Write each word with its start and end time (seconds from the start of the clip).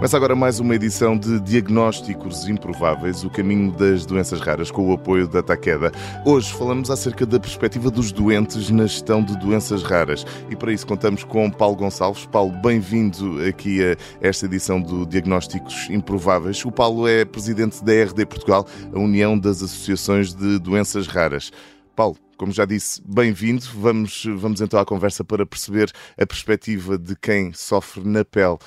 Começa 0.00 0.16
agora 0.16 0.34
mais 0.34 0.58
uma 0.58 0.74
edição 0.74 1.14
de 1.14 1.38
Diagnósticos 1.40 2.48
Improváveis, 2.48 3.22
o 3.22 3.28
caminho 3.28 3.70
das 3.70 4.06
doenças 4.06 4.40
raras, 4.40 4.70
com 4.70 4.88
o 4.88 4.94
apoio 4.94 5.28
da 5.28 5.42
Taqueda. 5.42 5.92
Hoje 6.24 6.50
falamos 6.54 6.90
acerca 6.90 7.26
da 7.26 7.38
perspectiva 7.38 7.90
dos 7.90 8.10
doentes 8.10 8.70
na 8.70 8.86
gestão 8.86 9.22
de 9.22 9.38
doenças 9.38 9.82
raras. 9.82 10.24
E 10.48 10.56
para 10.56 10.72
isso 10.72 10.86
contamos 10.86 11.22
com 11.22 11.50
Paulo 11.50 11.76
Gonçalves. 11.76 12.24
Paulo, 12.24 12.50
bem-vindo 12.62 13.46
aqui 13.46 13.84
a 13.84 13.94
esta 14.22 14.46
edição 14.46 14.80
do 14.80 15.04
Diagnósticos 15.04 15.90
Improváveis. 15.90 16.64
O 16.64 16.72
Paulo 16.72 17.06
é 17.06 17.26
presidente 17.26 17.84
da 17.84 17.92
RD 17.92 18.24
Portugal, 18.24 18.66
a 18.94 18.98
União 18.98 19.38
das 19.38 19.62
Associações 19.62 20.32
de 20.32 20.58
Doenças 20.58 21.06
Raras. 21.08 21.52
Paulo, 21.94 22.16
como 22.40 22.52
já 22.52 22.64
disse, 22.64 23.02
bem-vindo. 23.04 23.66
Vamos, 23.74 24.24
vamos 24.24 24.62
então 24.62 24.80
à 24.80 24.86
conversa 24.86 25.22
para 25.22 25.44
perceber 25.44 25.92
a 26.18 26.24
perspectiva 26.24 26.96
de 26.96 27.14
quem 27.14 27.52
sofre 27.52 28.02
na 28.02 28.24
pele 28.24 28.54
uh, 28.54 28.58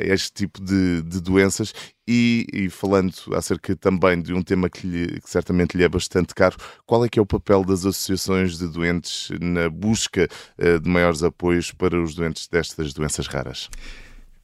este 0.00 0.32
tipo 0.32 0.60
de, 0.60 1.02
de 1.02 1.20
doenças 1.20 1.72
e, 2.08 2.44
e, 2.52 2.68
falando 2.68 3.14
acerca 3.36 3.76
também 3.76 4.20
de 4.20 4.34
um 4.34 4.42
tema 4.42 4.68
que, 4.68 4.84
lhe, 4.88 5.20
que, 5.20 5.30
certamente 5.30 5.76
lhe 5.76 5.84
é 5.84 5.88
bastante 5.88 6.34
caro, 6.34 6.56
qual 6.84 7.04
é 7.04 7.08
que 7.08 7.16
é 7.16 7.22
o 7.22 7.26
papel 7.26 7.64
das 7.64 7.86
associações 7.86 8.58
de 8.58 8.66
doentes 8.66 9.30
na 9.40 9.70
busca 9.70 10.26
uh, 10.58 10.80
de 10.80 10.90
maiores 10.90 11.22
apoios 11.22 11.70
para 11.70 12.02
os 12.02 12.12
doentes 12.12 12.48
destas 12.48 12.92
doenças 12.92 13.28
raras? 13.28 13.70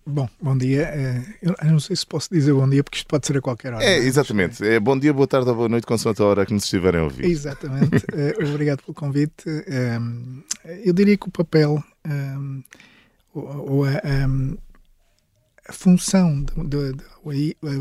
Bom, 0.05 0.29
bom 0.41 0.59
dia. 0.59 0.83
Eh, 0.83 1.23
eu 1.43 1.71
não 1.71 1.79
sei 1.79 1.95
se 1.95 2.05
posso 2.05 2.29
dizer 2.33 2.53
bom 2.53 2.69
dia, 2.69 2.83
porque 2.83 2.99
isto 2.99 3.07
pode 3.07 3.27
ser 3.27 3.37
a 3.37 3.41
qualquer 3.41 3.73
hora. 3.73 3.85
É, 3.85 3.95
é? 3.95 3.99
exatamente. 3.99 4.65
É 4.67 4.81
bom 4.81 4.99
dia, 4.99 5.13
boa 5.13 5.29
tarde 5.29 5.49
ou 5.49 5.55
boa 5.55 5.69
noite, 5.69 5.87
consoante 5.87 6.21
a 6.21 6.25
hora 6.25 6.45
que 6.45 6.53
nos 6.53 6.65
estiverem 6.65 7.01
a 7.01 7.05
ouvir. 7.05 7.25
Exatamente. 7.25 8.05
Eh, 8.13 8.35
obrigado 8.45 8.83
pelo 8.83 8.95
convite. 8.95 9.49
Ehm, 9.67 10.43
eu 10.85 10.93
diria 10.93 11.17
que 11.17 11.29
o 11.29 11.31
papel, 11.31 11.83
ehm, 12.05 12.63
ou 13.33 13.85
a, 13.85 14.01
ehm, 14.05 14.57
a 15.69 15.73
função, 15.73 16.45
de, 16.45 16.95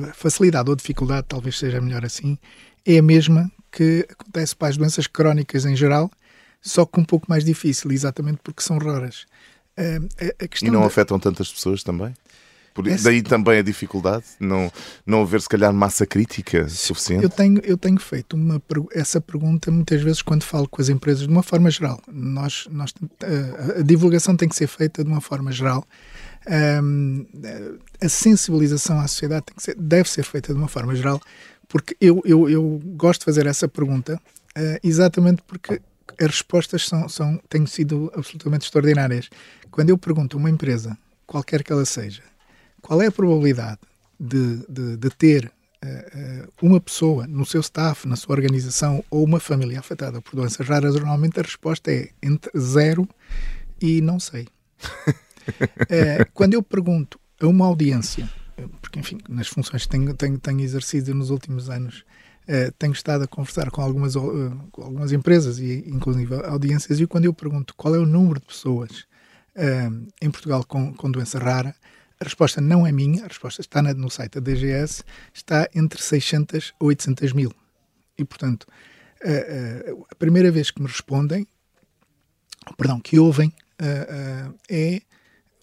a 0.09 0.13
facilidade 0.13 0.69
ou 0.69 0.75
dificuldade, 0.75 1.27
talvez 1.27 1.57
seja 1.57 1.81
melhor 1.81 2.05
assim, 2.05 2.37
é 2.85 2.99
a 2.99 3.01
mesma 3.01 3.51
que 3.71 4.05
acontece 4.09 4.55
para 4.55 4.67
as 4.69 4.77
doenças 4.77 5.07
crónicas 5.07 5.65
em 5.65 5.75
geral, 5.75 6.09
só 6.61 6.85
que 6.85 6.99
um 6.99 7.03
pouco 7.03 7.25
mais 7.27 7.43
difícil, 7.43 7.91
exatamente 7.91 8.39
porque 8.43 8.61
são 8.61 8.77
raras. 8.77 9.25
A, 9.77 10.43
a 10.43 10.47
e 10.61 10.69
não 10.69 10.83
afetam 10.83 11.19
tantas 11.19 11.51
pessoas 11.51 11.83
também? 11.83 12.13
Por, 12.73 12.87
Essa... 12.87 13.05
Daí 13.05 13.21
também 13.21 13.59
a 13.59 13.61
dificuldade, 13.61 14.23
não, 14.39 14.71
não 15.05 15.23
haver 15.23 15.41
se 15.41 15.49
calhar 15.49 15.73
massa 15.73 16.05
crítica 16.05 16.69
suficiente? 16.69 17.23
Eu 17.23 17.29
tenho, 17.29 17.59
eu 17.65 17.77
tenho 17.77 17.99
feito 17.99 18.33
uma, 18.33 18.61
essa 18.93 19.19
pergunta 19.19 19.69
muitas 19.69 20.01
vezes 20.01 20.21
quando 20.21 20.43
falo 20.43 20.69
com 20.69 20.81
as 20.81 20.87
empresas, 20.87 21.27
de 21.27 21.33
uma 21.33 21.43
forma 21.43 21.69
geral. 21.69 21.99
Nós, 22.07 22.67
nós, 22.71 22.93
a, 23.21 23.79
a 23.79 23.81
divulgação 23.81 24.37
tem 24.37 24.47
que 24.47 24.55
ser 24.55 24.67
feita 24.67 25.03
de 25.03 25.09
uma 25.09 25.19
forma 25.19 25.51
geral. 25.51 25.85
Um, 26.81 27.25
a 27.99 28.09
sensibilização 28.09 28.99
à 28.99 29.07
sociedade 29.07 29.45
ser, 29.57 29.75
deve 29.75 30.09
ser 30.09 30.23
feita 30.23 30.53
de 30.53 30.59
uma 30.59 30.69
forma 30.69 30.95
geral, 30.95 31.21
porque 31.67 31.95
eu, 31.99 32.21
eu, 32.25 32.49
eu 32.49 32.81
gosto 32.95 33.21
de 33.21 33.25
fazer 33.25 33.45
essa 33.47 33.67
pergunta 33.67 34.15
uh, 34.57 34.79
exatamente 34.81 35.41
porque 35.45 35.81
as 36.19 36.27
respostas 36.27 36.87
são, 36.87 37.07
são, 37.09 37.37
têm 37.49 37.65
sido 37.65 38.11
absolutamente 38.15 38.65
extraordinárias. 38.65 39.29
Quando 39.69 39.89
eu 39.89 39.97
pergunto 39.97 40.37
a 40.37 40.39
uma 40.39 40.49
empresa, 40.49 40.97
qualquer 41.25 41.63
que 41.63 41.71
ela 41.71 41.85
seja, 41.85 42.23
qual 42.81 43.01
é 43.01 43.07
a 43.07 43.11
probabilidade 43.11 43.79
de, 44.19 44.57
de, 44.67 44.97
de 44.97 45.09
ter 45.09 45.51
uh, 45.83 46.53
uma 46.61 46.79
pessoa 46.79 47.25
no 47.27 47.45
seu 47.45 47.61
staff, 47.61 48.07
na 48.07 48.15
sua 48.15 48.35
organização 48.35 49.03
ou 49.09 49.23
uma 49.23 49.39
família 49.39 49.79
afetada 49.79 50.21
por 50.21 50.35
doenças 50.35 50.67
raras, 50.67 50.95
normalmente 50.95 51.39
a 51.39 51.43
resposta 51.43 51.91
é 51.91 52.09
entre 52.21 52.51
zero 52.59 53.07
e 53.81 54.01
não 54.01 54.19
sei. 54.19 54.47
uh, 54.83 56.25
quando 56.33 56.53
eu 56.53 56.61
pergunto 56.61 57.19
a 57.39 57.47
uma 57.47 57.65
audiência, 57.65 58.29
porque 58.81 58.99
enfim, 58.99 59.17
nas 59.27 59.47
funções 59.47 59.83
que 59.83 59.89
tenho, 59.89 60.13
tenho, 60.13 60.37
tenho 60.37 60.61
exercido 60.61 61.13
nos 61.15 61.29
últimos 61.29 61.69
anos, 61.69 62.03
Uh, 62.47 62.71
tenho 62.79 62.91
estado 62.91 63.23
a 63.23 63.27
conversar 63.27 63.69
com 63.69 63.81
algumas, 63.81 64.15
uh, 64.15 64.21
com 64.71 64.81
algumas 64.81 65.11
empresas 65.11 65.59
e 65.59 65.83
inclusive 65.87 66.33
audiências 66.45 66.99
e 66.99 67.05
quando 67.05 67.25
eu 67.25 67.33
pergunto 67.33 67.75
qual 67.75 67.93
é 67.93 67.99
o 67.99 68.05
número 68.05 68.39
de 68.39 68.47
pessoas 68.47 69.05
uh, 69.55 70.07
em 70.19 70.31
Portugal 70.31 70.65
com, 70.65 70.91
com 70.91 71.11
doença 71.11 71.37
rara, 71.37 71.75
a 72.19 72.23
resposta 72.23 72.59
não 72.59 72.85
é 72.85 72.91
minha, 72.91 73.23
a 73.23 73.27
resposta 73.27 73.61
está 73.61 73.81
no 73.81 74.09
site 74.09 74.39
da 74.39 74.41
DGS, 74.41 75.03
está 75.33 75.69
entre 75.73 76.01
600 76.01 76.73
a 76.79 76.85
800 76.85 77.33
mil. 77.33 77.51
E, 78.17 78.23
portanto, 78.23 78.67
a 80.07 80.15
primeira 80.15 80.51
vez 80.51 80.69
que 80.69 80.79
me 80.79 80.87
respondem, 80.87 81.47
perdão, 82.77 82.99
que 82.99 83.17
ouvem, 83.17 83.51
é 84.69 85.01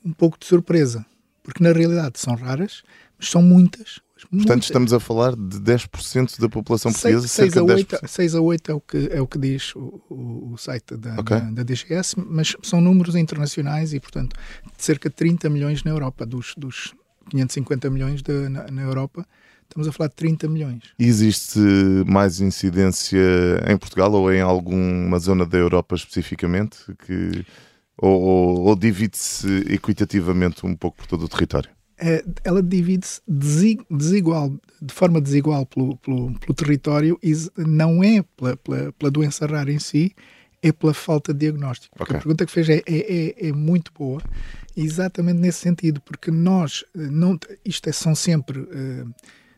um 0.05 0.13
pouco 0.13 0.37
de 0.37 0.47
surpresa, 0.47 1.07
porque 1.45 1.63
na 1.63 1.73
realidade 1.73 2.19
são 2.19 2.35
raras, 2.35 2.83
mas 3.17 3.31
são 3.31 3.41
muitas, 3.41 4.01
Portanto, 4.31 4.65
estamos 4.65 4.93
a 4.93 5.01
falar 5.01 5.35
de 5.35 5.59
10% 5.59 6.39
da 6.39 6.49
população 6.49 6.93
portuguesa, 6.93 7.27
6, 7.27 7.53
cerca 7.53 7.65
de 7.65 7.85
10%. 7.85 8.07
6 8.07 8.35
a 8.35 8.41
8 8.41 8.71
é 8.71 8.75
o 8.75 8.81
que, 8.81 9.09
é 9.11 9.21
o 9.23 9.27
que 9.27 9.39
diz 9.39 9.75
o, 9.75 10.03
o, 10.11 10.53
o 10.53 10.59
site 10.59 10.97
da, 10.97 11.19
okay. 11.19 11.41
da, 11.41 11.51
da, 11.51 11.63
DGS, 11.63 12.15
mas 12.19 12.55
são 12.63 12.81
números 12.81 13.17
internacionais 13.17 13.95
e, 13.95 14.01
portanto, 14.01 14.37
cerca 14.77 15.09
de 15.09 15.15
30 15.15 15.49
milhões 15.49 15.83
na 15.83 15.91
Europa, 15.91 16.27
dos, 16.27 16.55
dos 16.59 16.95
550 17.31 17.89
milhões 17.89 18.23
de, 18.23 18.49
na, 18.51 18.71
na 18.71 18.83
Europa, 18.83 19.27
estamos 19.63 19.89
a 19.89 19.93
falar 19.93 20.09
de 20.09 20.17
30 20.17 20.47
milhões. 20.49 20.83
Existe 20.99 21.59
mais 22.07 22.41
incidência 22.41 23.19
em 23.67 23.79
Portugal 23.79 24.13
ou 24.13 24.31
em 24.31 24.43
alguma 24.43 25.19
zona 25.19 25.47
da 25.47 25.57
Europa 25.57 25.95
especificamente? 25.95 26.79
Que, 27.07 27.47
ou, 27.97 28.21
ou, 28.21 28.61
ou 28.67 28.77
divide-se 28.77 29.47
equitativamente 29.73 30.67
um 30.67 30.75
pouco 30.75 30.99
por 30.99 31.07
todo 31.07 31.25
o 31.25 31.29
território? 31.29 31.71
É, 32.01 32.25
ela 32.45 32.63
divide-se 32.63 33.21
desigual, 33.91 34.57
de 34.81 34.95
forma 34.95 35.21
desigual 35.21 35.67
pelo, 35.67 35.97
pelo, 35.97 36.39
pelo 36.39 36.55
território 36.55 37.19
e 37.23 37.33
não 37.57 38.05
é 38.05 38.23
pela, 38.37 38.57
pela, 38.57 38.93
pela, 38.93 39.11
doença 39.11 39.47
rara 39.47 39.73
em 39.73 39.81
si, 39.81 40.15
é 40.63 40.71
pela 40.71 40.95
falta 40.95 41.33
de 41.33 41.41
diagnóstico. 41.41 42.01
Okay. 42.01 42.17
A 42.17 42.19
pergunta 42.21 42.47
que 42.47 42.53
fez 42.53 42.69
é, 42.69 42.83
é, 42.87 43.39
é, 43.47 43.49
é, 43.49 43.53
muito 43.53 43.93
boa, 43.93 44.23
exatamente 44.77 45.39
nesse 45.41 45.59
sentido, 45.59 46.01
porque 46.01 46.31
nós, 46.31 46.85
não, 46.95 47.39
isto 47.65 47.89
é, 47.89 47.93
são 47.93 48.15
sempre 48.15 48.61
uh, 48.61 49.15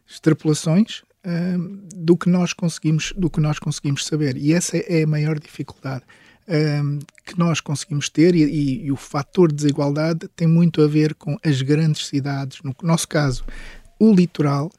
extrapolações 0.06 1.02
uh, 1.24 1.58
do, 1.94 2.16
que 2.16 2.28
nós 2.28 2.52
conseguimos, 2.52 3.12
do 3.16 3.28
que 3.28 3.40
nós 3.40 3.58
conseguimos 3.58 4.06
saber, 4.06 4.36
e 4.36 4.52
essa 4.52 4.76
é 4.76 5.02
a 5.02 5.06
maior 5.06 5.38
dificuldade 5.38 6.04
um, 6.48 6.98
que 7.24 7.38
nós 7.38 7.60
conseguimos 7.60 8.08
ter 8.08 8.34
e, 8.34 8.42
e, 8.42 8.86
e, 8.86 8.92
o 8.92 8.96
fator 8.96 9.48
de 9.48 9.56
desigualdade 9.56 10.28
tem 10.34 10.48
muito 10.48 10.82
a 10.82 10.88
ver 10.88 11.14
com 11.14 11.38
as 11.44 11.62
grandes 11.62 12.06
cidades. 12.06 12.60
No 12.62 12.74
nosso 12.82 13.06
caso, 13.06 13.44
o 13.98 14.12
litoral 14.12 14.70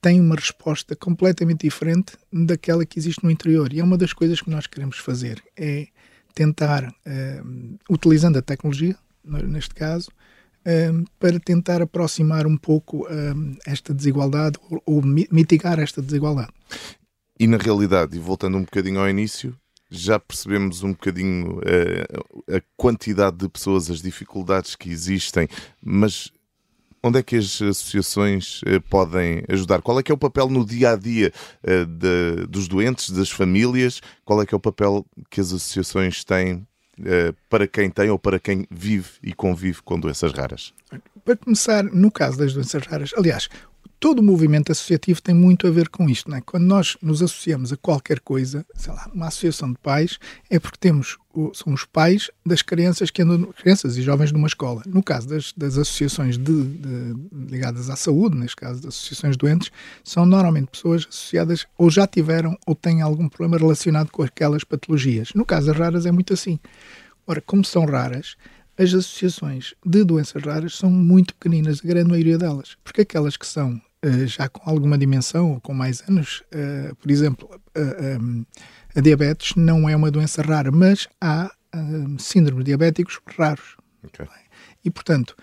tem 0.00 0.20
uma 0.20 0.34
resposta 0.34 0.96
completamente 0.96 1.62
diferente 1.62 2.16
daquela 2.32 2.86
que 2.86 2.98
existe 2.98 3.22
no 3.22 3.30
interior. 3.30 3.72
E 3.72 3.80
é 3.80 3.84
uma 3.84 3.98
das 3.98 4.12
coisas 4.12 4.40
que 4.40 4.48
nós 4.50 4.66
queremos 4.66 4.98
fazer, 4.98 5.42
é 5.56 5.88
tentar, 6.34 6.90
um, 7.44 7.76
utilizando 7.88 8.38
a 8.38 8.42
tecnologia, 8.42 8.96
neste 9.24 9.74
caso, 9.74 10.10
um, 10.66 11.04
para 11.18 11.38
tentar 11.38 11.82
aproximar 11.82 12.46
um 12.46 12.56
pouco 12.56 13.06
esta 13.66 13.92
desigualdade 13.92 14.58
ou, 14.70 14.82
ou 14.86 15.02
mitigar 15.02 15.78
esta 15.78 16.00
desigualdade. 16.00 16.52
E 17.38 17.46
na 17.46 17.56
realidade, 17.56 18.16
e 18.16 18.20
voltando 18.20 18.58
um 18.58 18.62
bocadinho 18.62 19.00
ao 19.00 19.08
início, 19.08 19.56
já 19.90 20.18
percebemos 20.18 20.82
um 20.82 20.92
bocadinho 20.92 21.58
uh, 21.58 22.56
a 22.56 22.62
quantidade 22.76 23.36
de 23.36 23.48
pessoas, 23.48 23.90
as 23.90 24.00
dificuldades 24.00 24.76
que 24.76 24.88
existem, 24.88 25.48
mas 25.82 26.30
onde 27.02 27.18
é 27.18 27.22
que 27.22 27.36
as 27.36 27.60
associações 27.60 28.62
uh, 28.62 28.80
podem 28.88 29.42
ajudar? 29.48 29.82
Qual 29.82 29.98
é 29.98 30.02
que 30.02 30.12
é 30.12 30.14
o 30.14 30.18
papel 30.18 30.48
no 30.48 30.64
dia 30.64 30.92
a 30.92 30.96
dia 30.96 31.32
uh, 31.64 31.84
de, 31.86 32.46
dos 32.46 32.68
doentes, 32.68 33.10
das 33.10 33.30
famílias? 33.30 34.00
Qual 34.24 34.40
é 34.40 34.46
que 34.46 34.54
é 34.54 34.56
o 34.56 34.60
papel 34.60 35.04
que 35.28 35.40
as 35.40 35.48
associações 35.48 36.22
têm 36.24 36.66
para 37.48 37.66
quem 37.66 37.88
tem 37.88 38.10
ou 38.10 38.18
para 38.18 38.38
quem 38.38 38.66
vive 38.70 39.08
e 39.22 39.32
convive 39.32 39.80
com 39.80 39.98
doenças 39.98 40.34
raras? 40.34 40.74
Para 41.24 41.34
começar, 41.34 41.82
no 41.82 42.10
caso 42.10 42.36
das 42.36 42.52
doenças 42.52 42.86
raras, 42.86 43.12
aliás, 43.16 43.48
todo 44.00 44.20
o 44.20 44.22
movimento 44.22 44.72
associativo 44.72 45.20
tem 45.20 45.34
muito 45.34 45.66
a 45.66 45.70
ver 45.70 45.90
com 45.90 46.08
isto. 46.08 46.30
Não 46.30 46.38
é? 46.38 46.40
Quando 46.40 46.64
nós 46.64 46.96
nos 47.02 47.22
associamos 47.22 47.70
a 47.72 47.76
qualquer 47.76 48.18
coisa, 48.18 48.64
sei 48.74 48.92
lá, 48.92 49.08
uma 49.14 49.28
associação 49.28 49.70
de 49.70 49.78
pais, 49.78 50.18
é 50.48 50.58
porque 50.58 50.78
temos 50.80 51.18
são 51.52 51.72
os 51.72 51.84
pais 51.84 52.28
das 52.44 52.60
crianças 52.60 53.08
que 53.08 53.22
andam, 53.22 53.52
crianças 53.52 53.96
e 53.96 54.02
jovens 54.02 54.32
numa 54.32 54.48
escola. 54.48 54.82
No 54.84 55.00
caso 55.00 55.28
das, 55.28 55.52
das 55.52 55.78
associações 55.78 56.36
de, 56.36 56.64
de, 56.64 57.14
ligadas 57.48 57.88
à 57.88 57.94
saúde, 57.94 58.36
neste 58.36 58.56
caso 58.56 58.82
das 58.82 58.96
associações 58.96 59.36
doentes, 59.36 59.70
são 60.02 60.26
normalmente 60.26 60.70
pessoas 60.72 61.06
associadas 61.08 61.66
ou 61.78 61.88
já 61.88 62.04
tiveram 62.04 62.58
ou 62.66 62.74
têm 62.74 63.00
algum 63.00 63.28
problema 63.28 63.58
relacionado 63.58 64.10
com 64.10 64.24
aquelas 64.24 64.64
patologias. 64.64 65.32
No 65.34 65.44
caso 65.44 65.68
das 65.68 65.76
raras 65.76 66.04
é 66.04 66.10
muito 66.10 66.32
assim. 66.32 66.58
Ora, 67.28 67.40
como 67.40 67.64
são 67.64 67.84
raras, 67.84 68.34
as 68.76 68.92
associações 68.92 69.74
de 69.86 70.02
doenças 70.02 70.42
raras 70.42 70.74
são 70.74 70.90
muito 70.90 71.34
pequeninas, 71.34 71.80
a 71.84 71.86
grande 71.86 72.10
maioria 72.10 72.38
delas, 72.38 72.76
porque 72.82 73.02
aquelas 73.02 73.36
que 73.36 73.46
são 73.46 73.80
já 74.26 74.48
com 74.48 74.68
alguma 74.68 74.96
dimensão 74.96 75.52
ou 75.52 75.60
com 75.60 75.74
mais 75.74 76.02
anos, 76.08 76.42
uh, 76.54 76.94
por 76.96 77.10
exemplo, 77.10 77.48
a 78.94 79.00
diabetes 79.00 79.54
não 79.56 79.88
é 79.88 79.94
uma 79.94 80.10
doença 80.10 80.42
rara, 80.42 80.70
mas 80.70 81.08
há 81.20 81.50
síndromes 82.18 82.64
diabéticos 82.64 83.20
raros. 83.36 83.76
Okay. 84.04 84.26
E, 84.84 84.90
portanto, 84.90 85.36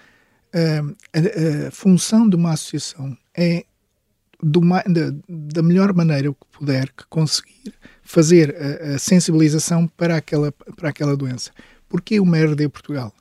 a, 0.54 1.72
função 1.72 2.28
de 2.28 2.36
uma 2.36 2.54
associação 2.54 3.18
é 3.36 3.66
da, 4.42 5.62
melhor 5.62 5.94
maneira 5.94 6.32
que 6.32 6.58
puder 6.58 6.92
que 6.92 7.06
conseguir 7.08 7.74
fazer 8.04 8.56
a, 8.56 8.96
a, 8.96 9.00
sensibilização 9.00 9.88
para 9.88 10.18
aquela, 10.18 10.52
para 10.52 10.90
aquela 10.90 11.18
doença. 11.18 11.52
Porquê 11.90 12.20
uma 12.20 12.38
RD 12.38 12.70
Portugal? 12.70 13.14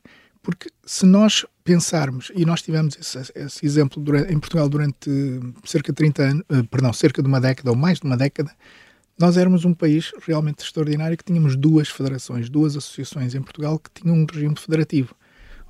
Porque 0.42 0.68
se 0.84 1.06
nós 1.06 1.46
pensarmos, 1.66 2.30
e 2.32 2.46
nós 2.46 2.62
tivemos 2.62 2.96
esse, 2.96 3.32
esse 3.34 3.66
exemplo 3.66 4.00
durante, 4.00 4.32
em 4.32 4.38
Portugal 4.38 4.68
durante 4.68 5.10
cerca 5.64 5.90
de 5.90 5.96
30 5.96 6.22
anos, 6.22 6.44
uh, 6.48 6.64
perdão, 6.68 6.92
cerca 6.92 7.20
de 7.20 7.26
uma 7.26 7.40
década 7.40 7.70
ou 7.70 7.76
mais 7.76 7.98
de 7.98 8.06
uma 8.06 8.16
década, 8.16 8.52
nós 9.18 9.36
éramos 9.36 9.64
um 9.64 9.74
país 9.74 10.12
realmente 10.24 10.62
extraordinário 10.62 11.16
que 11.16 11.24
tínhamos 11.24 11.56
duas 11.56 11.88
federações, 11.88 12.48
duas 12.48 12.76
associações 12.76 13.34
em 13.34 13.42
Portugal 13.42 13.80
que 13.80 13.90
tinham 14.00 14.16
um 14.16 14.24
regime 14.30 14.54
federativo. 14.56 15.12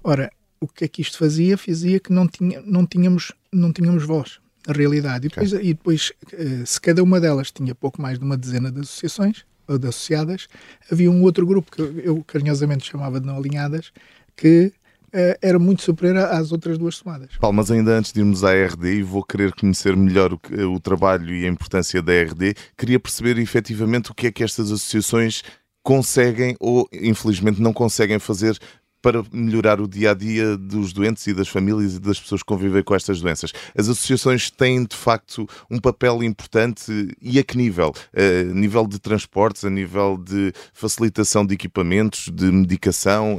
Ora, 0.05 0.31
o 0.61 0.69
que 0.69 0.85
é 0.85 0.89
que 0.89 1.01
isto 1.01 1.17
fazia? 1.17 1.57
Fazia 1.57 1.99
que 1.99 2.13
não, 2.13 2.29
tinha, 2.29 2.61
não, 2.61 2.87
tínhamos, 2.87 3.33
não 3.51 3.73
tínhamos 3.73 4.05
voz, 4.05 4.39
na 4.67 4.75
realidade. 4.75 5.27
E 5.27 5.29
depois, 5.31 5.53
okay. 5.53 5.71
e 5.71 5.75
depois, 5.75 6.13
eh, 6.33 6.65
se 6.67 6.81
cada 6.81 7.03
uma 7.03 7.19
delas 7.19 7.51
tinha 7.51 7.75
pouco 7.75 8.03
mais 8.03 8.19
de 8.19 8.25
uma 8.25 8.37
dezena 8.37 8.71
de 8.71 8.81
associações, 8.81 9.45
ou 9.69 9.79
de 9.79 9.89
associadas, 9.89 10.47
havia 10.91 11.11
um 11.11 11.23
outro 11.23 11.47
grupo 11.47 11.71
que 11.71 11.83
eu 12.05 12.23
carinhosamente 12.25 12.87
chamava 12.87 13.19
de 13.21 13.27
não 13.27 13.37
alinhadas, 13.37 13.93
que 14.37 14.73
era 15.13 15.59
muito 15.59 15.83
superior 15.83 16.19
às 16.19 16.53
outras 16.53 16.79
duas 16.79 16.97
somadas. 16.97 17.31
Paulo, 17.41 17.57
mas 17.57 17.71
ainda 17.71 17.93
antes 17.93 18.13
de 18.13 18.21
irmos 18.21 18.45
à 18.45 18.53
RD, 18.53 18.99
e 18.99 19.03
vou 19.03 19.23
querer 19.23 19.53
conhecer 19.53 19.97
melhor 19.97 20.33
o, 20.33 20.41
o 20.75 20.81
trabalho 20.81 21.35
e 21.35 21.45
a 21.45 21.49
importância 21.49 22.03
da 22.03 22.13
RD, 22.13 22.55
queria 22.77 23.01
perceber 23.01 23.39
efetivamente 23.39 24.11
o 24.11 24.15
que 24.15 24.29
é 24.29 24.33
que 24.33 24.45
estas 24.45 24.71
associações 24.71 25.43
conseguem 25.83 26.57
ou 26.59 26.89
infelizmente 26.93 27.63
não 27.63 27.73
conseguem 27.73 28.19
fazer 28.19 28.59
para 29.07 29.23
melhorar 29.33 29.81
o 29.81 29.87
dia 29.87 30.11
a 30.11 30.15
dia 30.15 30.57
dos 30.57 30.93
doentes 30.93 31.25
e 31.29 31.33
das 31.33 31.47
famílias 31.47 31.95
e 31.95 32.01
das 32.01 32.19
pessoas 32.19 32.43
que 32.43 32.47
convivem 32.49 32.83
com 32.83 32.93
estas 32.93 33.21
doenças. 33.21 33.53
As 33.77 33.89
associações 33.89 34.51
têm 34.51 34.85
de 34.85 34.97
facto 34.97 35.49
um 35.71 35.79
papel 35.79 36.25
importante 36.25 36.91
e 37.23 37.39
a 37.39 37.45
que 37.45 37.57
nível? 37.57 37.95
A 38.13 38.53
nível 38.53 38.85
de 38.85 38.99
transportes, 38.99 39.65
a 39.65 39.71
nível 39.71 40.19
de 40.19 40.53
facilitação 40.73 41.47
de 41.47 41.55
equipamentos, 41.55 42.29
de 42.35 42.47
medicação? 42.47 43.39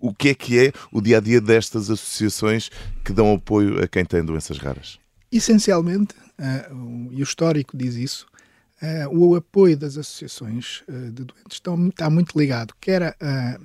O 0.00 0.14
que 0.14 0.28
é 0.28 0.34
que 0.34 0.58
é 0.58 0.72
o 0.92 1.00
dia 1.00 1.18
a 1.18 1.20
dia 1.20 1.40
destas 1.40 1.90
associações 1.90 2.70
que 3.04 3.12
dão 3.12 3.34
apoio 3.34 3.82
a 3.82 3.88
quem 3.88 4.04
tem 4.04 4.24
doenças 4.24 4.58
raras? 4.58 4.98
Essencialmente, 5.30 6.14
uh, 6.38 7.12
e 7.12 7.20
o 7.20 7.22
histórico 7.22 7.76
diz 7.76 7.96
isso, 7.96 8.26
uh, 8.80 9.16
o 9.16 9.34
apoio 9.34 9.76
das 9.76 9.98
associações 9.98 10.82
uh, 10.88 11.10
de 11.10 11.24
doentes 11.24 11.54
estão, 11.56 11.88
está 11.88 12.08
muito 12.08 12.38
ligado, 12.38 12.74
quer 12.80 13.16
a, 13.20 13.58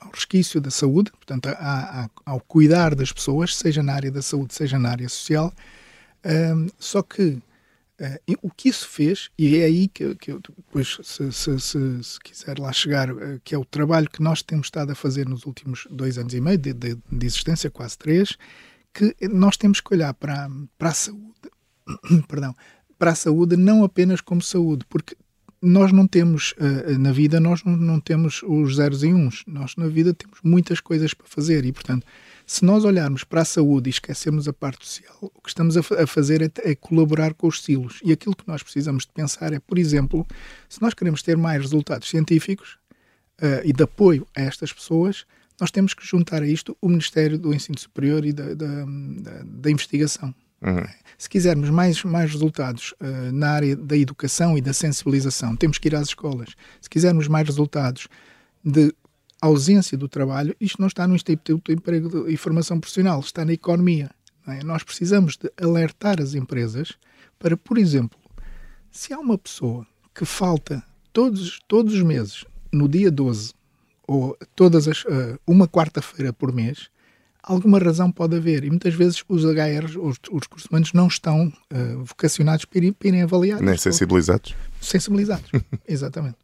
ao 0.00 0.10
resquício 0.12 0.60
da 0.60 0.70
saúde, 0.70 1.10
portanto, 1.10 1.48
a, 1.48 2.04
a, 2.04 2.10
ao 2.24 2.40
cuidar 2.40 2.94
das 2.94 3.12
pessoas, 3.12 3.56
seja 3.56 3.82
na 3.82 3.94
área 3.94 4.10
da 4.10 4.22
saúde, 4.22 4.54
seja 4.54 4.78
na 4.78 4.90
área 4.90 5.08
social. 5.08 5.52
Só 6.78 7.02
que 7.02 7.38
uh, 8.00 8.38
o 8.42 8.50
que 8.50 8.68
isso 8.68 8.88
fez, 8.88 9.30
e 9.38 9.58
é 9.58 9.64
aí 9.64 9.88
que, 9.88 10.14
que 10.16 10.32
eu 10.32 10.40
depois, 10.40 10.98
se, 11.02 11.30
se, 11.32 11.60
se, 11.60 12.02
se, 12.02 12.20
quiser 12.20 12.58
lá 12.58 12.72
chegar, 12.72 13.10
uh, 13.12 13.40
que 13.44 13.54
é 13.54 13.58
o 13.58 13.64
trabalho 13.64 14.10
que 14.10 14.22
nós 14.22 14.42
temos 14.42 14.66
estado 14.66 14.92
a 14.92 14.94
fazer 14.94 15.28
nos 15.28 15.44
últimos 15.44 15.86
dois 15.90 16.18
anos 16.18 16.34
e 16.34 16.40
meio 16.40 16.58
de, 16.58 16.72
de, 16.72 16.94
de 16.94 17.26
existência, 17.26 17.70
quase 17.70 17.96
três, 17.98 18.36
que 18.92 19.14
nós 19.28 19.56
temos 19.56 19.80
que 19.80 19.94
olhar 19.94 20.12
para, 20.14 20.48
para 20.78 20.88
a 20.88 20.94
saúde, 20.94 21.34
perdão, 22.26 22.54
para 22.98 23.12
a 23.12 23.14
saúde 23.14 23.56
não 23.56 23.84
apenas 23.84 24.20
como 24.20 24.42
saúde, 24.42 24.84
porque 24.88 25.16
nós 25.62 25.92
não 25.92 26.06
temos, 26.06 26.52
uh, 26.52 26.98
na 26.98 27.12
vida, 27.12 27.38
nós 27.38 27.62
não, 27.64 28.00
temos 28.00 28.42
os 28.42 28.76
zeros 28.76 29.02
e 29.04 29.12
uns. 29.12 29.44
Nós, 29.46 29.76
na 29.76 29.88
vida, 29.88 30.14
temos 30.14 30.38
muitas 30.42 30.80
coisas 30.80 31.12
para 31.12 31.26
fazer 31.26 31.66
e, 31.66 31.72
portanto, 31.72 32.06
se 32.46 32.64
nós 32.64 32.84
olharmos 32.84 33.24
para 33.24 33.42
a 33.42 33.44
saúde 33.44 33.88
e 33.88 33.90
esquecermos 33.90 34.48
a 34.48 34.52
parte 34.52 34.86
social, 34.86 35.18
o 35.20 35.40
que 35.40 35.48
estamos 35.48 35.76
a, 35.76 35.82
fazer 36.06 36.42
é, 36.42 36.50
é, 36.70 36.74
colaborar 36.74 37.34
com 37.34 37.46
os 37.46 37.62
silos. 37.62 38.00
E 38.02 38.10
aquilo 38.10 38.34
que 38.34 38.48
nós 38.48 38.62
precisamos 38.62 39.04
de 39.04 39.12
pensar 39.12 39.52
é, 39.52 39.60
por 39.60 39.78
exemplo, 39.78 40.26
se 40.68 40.80
nós 40.80 40.94
queremos 40.94 41.22
ter 41.22 41.36
mais 41.36 41.60
resultados 41.60 42.08
científicos 42.08 42.78
uh, 43.40 43.60
e 43.62 43.72
de 43.72 43.82
apoio 43.82 44.26
a 44.34 44.40
estas 44.40 44.72
pessoas, 44.72 45.26
nós 45.60 45.70
temos 45.70 45.92
que 45.92 46.06
juntar 46.06 46.42
a 46.42 46.46
isto 46.46 46.74
o 46.80 46.88
Ministério 46.88 47.38
do 47.38 47.52
Ensino 47.52 47.78
Superior 47.78 48.24
e 48.24 48.32
da, 48.32 48.54
da, 48.54 48.84
da, 48.84 49.42
da 49.44 49.70
Investigação. 49.70 50.34
Uhum. 50.62 50.84
Se 51.16 51.28
quisermos 51.28 51.70
mais, 51.70 52.02
mais 52.04 52.30
resultados 52.32 52.94
uh, 53.00 53.32
na 53.32 53.50
área 53.50 53.76
da 53.76 53.96
educação 53.96 54.56
e 54.56 54.60
da 54.60 54.72
sensibilização, 54.72 55.56
temos 55.56 55.78
que 55.78 55.88
ir 55.88 55.94
às 55.94 56.08
escolas. 56.08 56.50
Se 56.80 56.88
quisermos 56.88 57.28
mais 57.28 57.46
resultados 57.46 58.08
de 58.64 58.94
ausência 59.40 59.96
do 59.96 60.08
trabalho, 60.08 60.54
isto 60.60 60.80
não 60.80 60.88
está 60.88 61.06
no 61.08 61.14
Instituto 61.14 61.70
de 61.70 61.78
Emprego 61.78 62.28
e 62.28 62.36
Formação 62.36 62.78
Profissional, 62.78 63.20
está 63.20 63.44
na 63.44 63.52
economia. 63.52 64.10
É? 64.46 64.62
Nós 64.62 64.82
precisamos 64.82 65.36
de 65.36 65.50
alertar 65.60 66.20
as 66.20 66.34
empresas 66.34 66.94
para, 67.38 67.56
por 67.56 67.78
exemplo, 67.78 68.18
se 68.90 69.12
há 69.12 69.18
uma 69.18 69.38
pessoa 69.38 69.86
que 70.14 70.24
falta 70.24 70.82
todos, 71.12 71.60
todos 71.66 71.94
os 71.94 72.02
meses, 72.02 72.44
no 72.72 72.88
dia 72.88 73.10
12, 73.10 73.52
ou 74.06 74.36
todas 74.56 74.88
as, 74.88 75.04
uh, 75.04 75.38
uma 75.46 75.68
quarta-feira 75.68 76.32
por 76.32 76.52
mês, 76.52 76.90
alguma 77.42 77.78
razão 77.78 78.10
pode 78.10 78.36
haver. 78.36 78.64
E 78.64 78.70
muitas 78.70 78.94
vezes 78.94 79.24
os 79.28 79.44
HRs, 79.44 79.96
os, 79.96 80.18
os 80.30 80.42
recursos 80.42 80.68
humanos, 80.70 80.92
não 80.92 81.08
estão 81.08 81.52
uh, 81.72 82.04
vocacionados 82.04 82.64
para, 82.64 82.84
ir, 82.84 82.92
para 82.92 83.08
irem 83.08 83.22
avaliar. 83.22 83.60
Nem 83.60 83.76
sensibilizados. 83.76 84.54
Sensibilizados, 84.80 85.50
exatamente. 85.86 86.36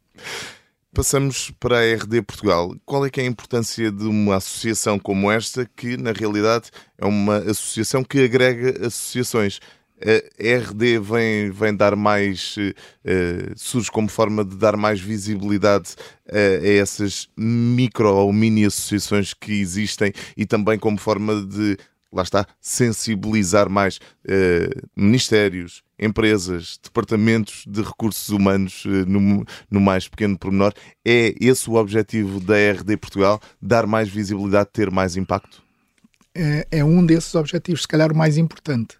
Passamos 0.93 1.51
para 1.59 1.77
a 1.79 1.95
RD 1.95 2.23
Portugal. 2.23 2.75
Qual 2.85 3.05
é 3.05 3.09
que 3.09 3.21
é 3.21 3.23
a 3.23 3.27
importância 3.27 3.91
de 3.91 4.05
uma 4.05 4.37
associação 4.37 4.97
como 4.97 5.31
esta, 5.31 5.69
que 5.75 5.95
na 5.95 6.11
realidade 6.11 6.71
é 6.97 7.05
uma 7.05 7.37
associação 7.37 8.03
que 8.03 8.23
agrega 8.23 8.87
associações? 8.87 9.59
A 10.01 10.57
RD 10.59 10.99
vem, 10.99 11.49
vem 11.51 11.75
dar 11.75 11.95
mais, 11.95 12.55
uh, 12.57 13.53
surge 13.55 13.89
como 13.89 14.07
forma 14.07 14.45
de 14.45 14.55
dar 14.55 14.77
mais 14.77 14.99
visibilidade 14.99 15.95
a 16.29 16.67
essas 16.67 17.27
micro 17.35 18.13
ou 18.13 18.31
mini 18.31 18.65
associações 18.65 19.33
que 19.33 19.53
existem 19.53 20.11
e 20.35 20.45
também 20.45 20.77
como 20.77 20.97
forma 20.97 21.41
de, 21.41 21.77
lá 22.11 22.21
está, 22.21 22.45
sensibilizar 22.61 23.69
mais 23.69 23.97
uh, 23.97 24.87
ministérios, 24.95 25.83
empresas, 25.97 26.79
departamentos 26.83 27.63
de 27.67 27.81
recursos 27.81 28.29
humanos 28.29 28.83
no, 29.07 29.43
no 29.69 29.81
mais 29.81 30.07
pequeno 30.07 30.37
pormenor. 30.37 30.73
É 31.03 31.33
esse 31.41 31.67
o 31.69 31.73
objetivo 31.73 32.39
da 32.39 32.55
RD 32.55 32.97
Portugal? 32.97 33.41
Dar 33.59 33.87
mais 33.87 34.07
visibilidade, 34.07 34.69
ter 34.71 34.91
mais 34.91 35.17
impacto? 35.17 35.63
É, 36.35 36.67
é 36.69 36.85
um 36.85 37.03
desses 37.03 37.33
objetivos, 37.33 37.81
se 37.81 37.87
calhar 37.87 38.11
o 38.11 38.15
mais 38.15 38.37
importante 38.37 38.99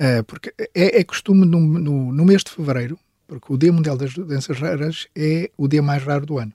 Uh, 0.00 0.24
porque 0.24 0.50
é, 0.74 1.00
é 1.00 1.04
costume 1.04 1.44
no, 1.44 1.60
no, 1.60 2.10
no, 2.10 2.24
mês 2.24 2.42
de 2.42 2.50
fevereiro, 2.50 2.98
porque 3.28 3.52
o 3.52 3.58
Dia 3.58 3.70
Mundial 3.70 3.98
das 3.98 4.14
Doenças 4.14 4.58
Raras 4.58 5.06
é 5.14 5.50
o 5.58 5.68
dia 5.68 5.82
mais 5.82 6.02
raro 6.02 6.24
do 6.24 6.38
ano. 6.38 6.54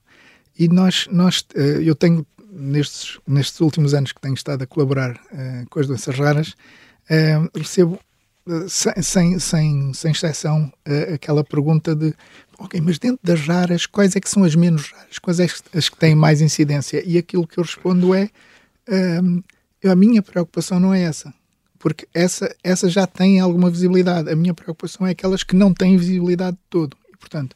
E 0.58 0.68
nós, 0.68 1.08
nós 1.12 1.46
uh, 1.56 1.80
eu 1.80 1.94
tenho, 1.94 2.26
nestes, 2.52 3.20
nestes 3.28 3.60
últimos 3.62 3.94
anos 3.94 4.12
que 4.12 4.20
tenho 4.20 4.34
estado 4.34 4.64
a 4.64 4.66
colaborar 4.66 5.12
uh, 5.12 5.70
com 5.70 5.80
as 5.80 5.86
doenças 5.86 6.18
raras, 6.18 6.56
recebo 7.56 8.00
sem, 8.68 8.94
sem, 9.04 9.40
sem, 9.40 9.94
sem 9.94 10.12
exceção 10.12 10.74
aquela 11.14 11.44
pergunta 11.44 11.96
de 11.96 12.16
ok, 12.58 12.82
mas 12.82 12.98
dentro 12.98 13.20
das 13.24 13.42
raras, 13.42 13.86
quais 13.86 14.16
é 14.16 14.20
que 14.20 14.28
são 14.28 14.44
as 14.44 14.56
menos 14.56 14.92
raras? 14.92 15.20
Quais 15.20 15.40
é 15.40 15.46
as 15.78 15.88
que 15.88 15.98
têm 15.98 16.16
mais 16.16 16.42
incidência? 16.42 17.04
E 17.06 17.16
aquilo 17.16 17.46
que 17.46 17.60
eu 17.60 17.64
respondo 17.64 18.16
é 18.16 18.32
a 19.88 19.96
minha 19.96 20.24
preocupação 20.24 20.80
não 20.80 20.92
é 20.92 21.04
essa 21.04 21.32
porque 21.86 22.08
essa, 22.16 22.52
essa 22.64 22.90
já 22.90 23.06
tem 23.06 23.40
alguma 23.40 23.70
visibilidade. 23.70 24.28
A 24.28 24.36
minha 24.36 24.56
preocupação 24.56 25.06
é 25.06 25.12
aquelas 25.12 25.44
que 25.44 25.56
não 25.56 25.72
têm 25.72 25.96
visibilidade 25.96 26.58
de 26.58 26.64
todo. 26.68 26.98
E, 27.14 27.16
portanto, 27.16 27.56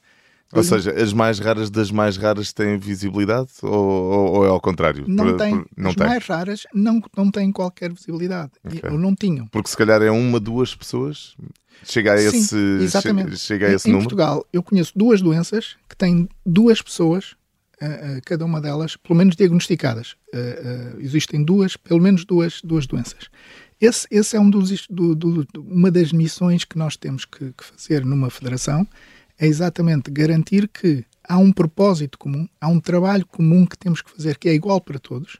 ou 0.53 0.63
seja, 0.63 0.91
as 0.91 1.11
mais 1.11 1.39
raras 1.39 1.71
das 1.71 1.89
mais 1.89 2.15
raras 2.15 2.53
têm 2.53 2.77
visibilidade 2.77 3.49
ou, 3.63 3.71
ou, 3.71 4.33
ou 4.33 4.45
é 4.45 4.49
ao 4.49 4.61
contrário? 4.61 5.05
Não 5.07 5.35
têm. 5.35 5.65
As 5.83 5.95
tem. 5.95 6.07
mais 6.07 6.27
raras 6.27 6.67
não, 6.71 7.01
não 7.17 7.31
têm 7.31 7.51
qualquer 7.51 7.91
visibilidade. 7.91 8.51
Okay. 8.63 8.91
Ou 8.91 8.99
não 8.99 9.15
tinham. 9.15 9.47
Porque 9.47 9.67
se 9.67 9.75
calhar 9.75 9.99
é 9.99 10.11
uma, 10.11 10.39
duas 10.39 10.75
pessoas. 10.75 11.35
Chega 11.83 12.13
a 12.13 12.17
Sim, 12.19 12.37
esse, 12.37 12.55
exatamente. 12.81 13.35
chega 13.35 13.65
a 13.65 13.73
esse 13.73 13.89
em, 13.89 13.93
número. 13.93 14.05
Em 14.05 14.15
Portugal, 14.15 14.45
eu 14.53 14.61
conheço 14.61 14.91
duas 14.95 15.23
doenças 15.23 15.75
que 15.89 15.97
têm 15.97 16.29
duas 16.45 16.83
pessoas, 16.83 17.31
uh, 17.81 18.17
uh, 18.17 18.21
cada 18.27 18.45
uma 18.45 18.61
delas, 18.61 18.95
pelo 18.95 19.17
menos 19.17 19.35
diagnosticadas. 19.35 20.11
Uh, 20.31 20.99
existem 20.99 21.43
duas, 21.43 21.75
pelo 21.75 21.99
menos 21.99 22.25
duas, 22.25 22.61
duas 22.61 22.85
doenças. 22.85 23.27
Esse, 23.79 24.07
esse 24.11 24.35
é 24.35 24.39
um 24.39 24.49
dos, 24.49 24.87
do, 24.87 25.15
do, 25.15 25.47
uma 25.57 25.89
das 25.89 26.11
missões 26.11 26.65
que 26.65 26.77
nós 26.77 26.97
temos 26.97 27.23
que, 27.23 27.53
que 27.53 27.63
fazer 27.63 28.03
numa 28.05 28.29
federação, 28.29 28.85
é 29.37 29.47
exatamente 29.47 30.11
garantir 30.11 30.67
que 30.67 31.05
há 31.23 31.37
um 31.37 31.51
propósito 31.51 32.17
comum, 32.17 32.47
há 32.59 32.67
um 32.67 32.79
trabalho 32.79 33.25
comum 33.25 33.65
que 33.65 33.77
temos 33.77 34.01
que 34.01 34.11
fazer 34.11 34.37
que 34.37 34.49
é 34.49 34.53
igual 34.53 34.81
para 34.81 34.99
todos, 34.99 35.37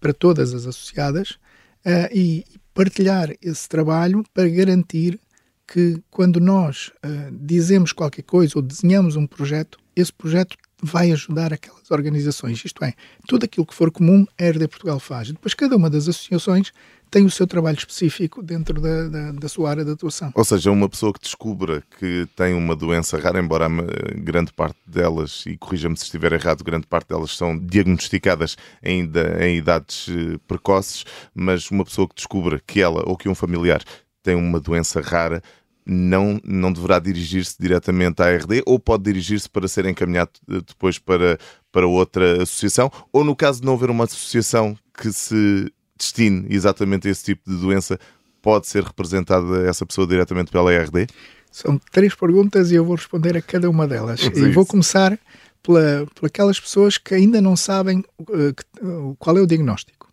para 0.00 0.12
todas 0.12 0.52
as 0.52 0.66
associadas, 0.66 1.38
uh, 1.84 2.12
e 2.12 2.44
partilhar 2.74 3.32
esse 3.40 3.68
trabalho 3.68 4.24
para 4.34 4.48
garantir 4.48 5.20
que 5.66 6.02
quando 6.10 6.40
nós 6.40 6.88
uh, 7.04 7.32
dizemos 7.32 7.92
qualquer 7.92 8.22
coisa 8.22 8.54
ou 8.56 8.62
desenhamos 8.62 9.14
um 9.14 9.26
projeto, 9.26 9.78
esse 9.94 10.12
projeto 10.12 10.56
vai 10.86 11.10
ajudar 11.12 11.52
aquelas 11.52 11.90
organizações. 11.90 12.64
Isto 12.64 12.84
é, 12.84 12.94
tudo 13.26 13.44
aquilo 13.44 13.66
que 13.66 13.74
for 13.74 13.90
comum, 13.90 14.24
a 14.40 14.44
RD 14.44 14.68
Portugal 14.68 15.00
faz. 15.00 15.28
Depois, 15.28 15.52
cada 15.52 15.76
uma 15.76 15.90
das 15.90 16.08
associações 16.08 16.72
tem 17.10 17.24
o 17.24 17.30
seu 17.30 17.46
trabalho 17.46 17.76
específico 17.76 18.42
dentro 18.42 18.80
da, 18.80 19.08
da, 19.08 19.32
da, 19.32 19.48
sua 19.48 19.70
área 19.70 19.84
de 19.84 19.92
atuação. 19.92 20.32
Ou 20.34 20.44
seja, 20.44 20.70
uma 20.70 20.88
pessoa 20.88 21.12
que 21.12 21.20
descubra 21.20 21.82
que 21.98 22.26
tem 22.34 22.54
uma 22.54 22.74
doença 22.74 23.18
rara, 23.18 23.38
embora 23.38 23.68
grande 24.16 24.52
parte 24.52 24.78
delas, 24.86 25.44
e 25.46 25.56
corrija-me 25.56 25.96
se 25.96 26.04
estiver 26.04 26.32
errado, 26.32 26.64
grande 26.64 26.86
parte 26.86 27.08
delas 27.08 27.36
são 27.36 27.56
diagnosticadas 27.56 28.56
ainda 28.82 29.44
em 29.46 29.56
idades 29.56 30.08
eh, 30.08 30.38
precoces, 30.48 31.04
mas 31.34 31.70
uma 31.70 31.84
pessoa 31.84 32.08
que 32.08 32.14
descubra 32.14 32.60
que 32.66 32.80
ela 32.80 33.02
ou 33.06 33.16
que 33.16 33.28
um 33.28 33.34
familiar 33.34 33.82
tem 34.22 34.34
uma 34.34 34.58
doença 34.58 35.00
rara, 35.00 35.40
não, 35.86 36.40
não 36.42 36.72
deverá 36.72 36.98
dirigir-se 36.98 37.54
diretamente 37.58 38.20
à 38.20 38.36
RD 38.36 38.62
ou 38.66 38.78
pode 38.78 39.04
dirigir-se 39.04 39.48
para 39.48 39.68
ser 39.68 39.86
encaminhado 39.86 40.32
eh, 40.50 40.60
depois 40.66 40.98
para, 40.98 41.38
para 41.70 41.86
outra 41.86 42.42
associação, 42.42 42.90
ou 43.12 43.22
no 43.22 43.36
caso 43.36 43.60
de 43.60 43.66
não 43.66 43.74
haver 43.74 43.88
uma 43.88 44.04
associação 44.04 44.76
que 44.98 45.12
se 45.12 45.72
destine 45.96 46.46
exatamente 46.50 47.06
a 47.06 47.10
esse 47.10 47.24
tipo 47.24 47.48
de 47.48 47.56
doença, 47.56 47.98
pode 48.42 48.66
ser 48.66 48.82
representada 48.82 49.66
essa 49.68 49.86
pessoa 49.86 50.06
diretamente 50.06 50.50
pela 50.50 50.76
RD? 50.76 51.06
São 51.52 51.80
três 51.92 52.14
perguntas 52.14 52.70
e 52.70 52.74
eu 52.74 52.84
vou 52.84 52.96
responder 52.96 53.36
a 53.36 53.42
cada 53.42 53.70
uma 53.70 53.86
delas. 53.86 54.20
e 54.22 54.50
vou 54.50 54.66
começar 54.66 55.18
pela, 55.62 56.06
por 56.14 56.26
aquelas 56.26 56.60
pessoas 56.60 56.98
que 56.98 57.14
ainda 57.14 57.40
não 57.40 57.56
sabem 57.56 58.04
uh, 58.20 59.16
qual 59.18 59.38
é 59.38 59.40
o 59.40 59.46
diagnóstico. 59.46 60.10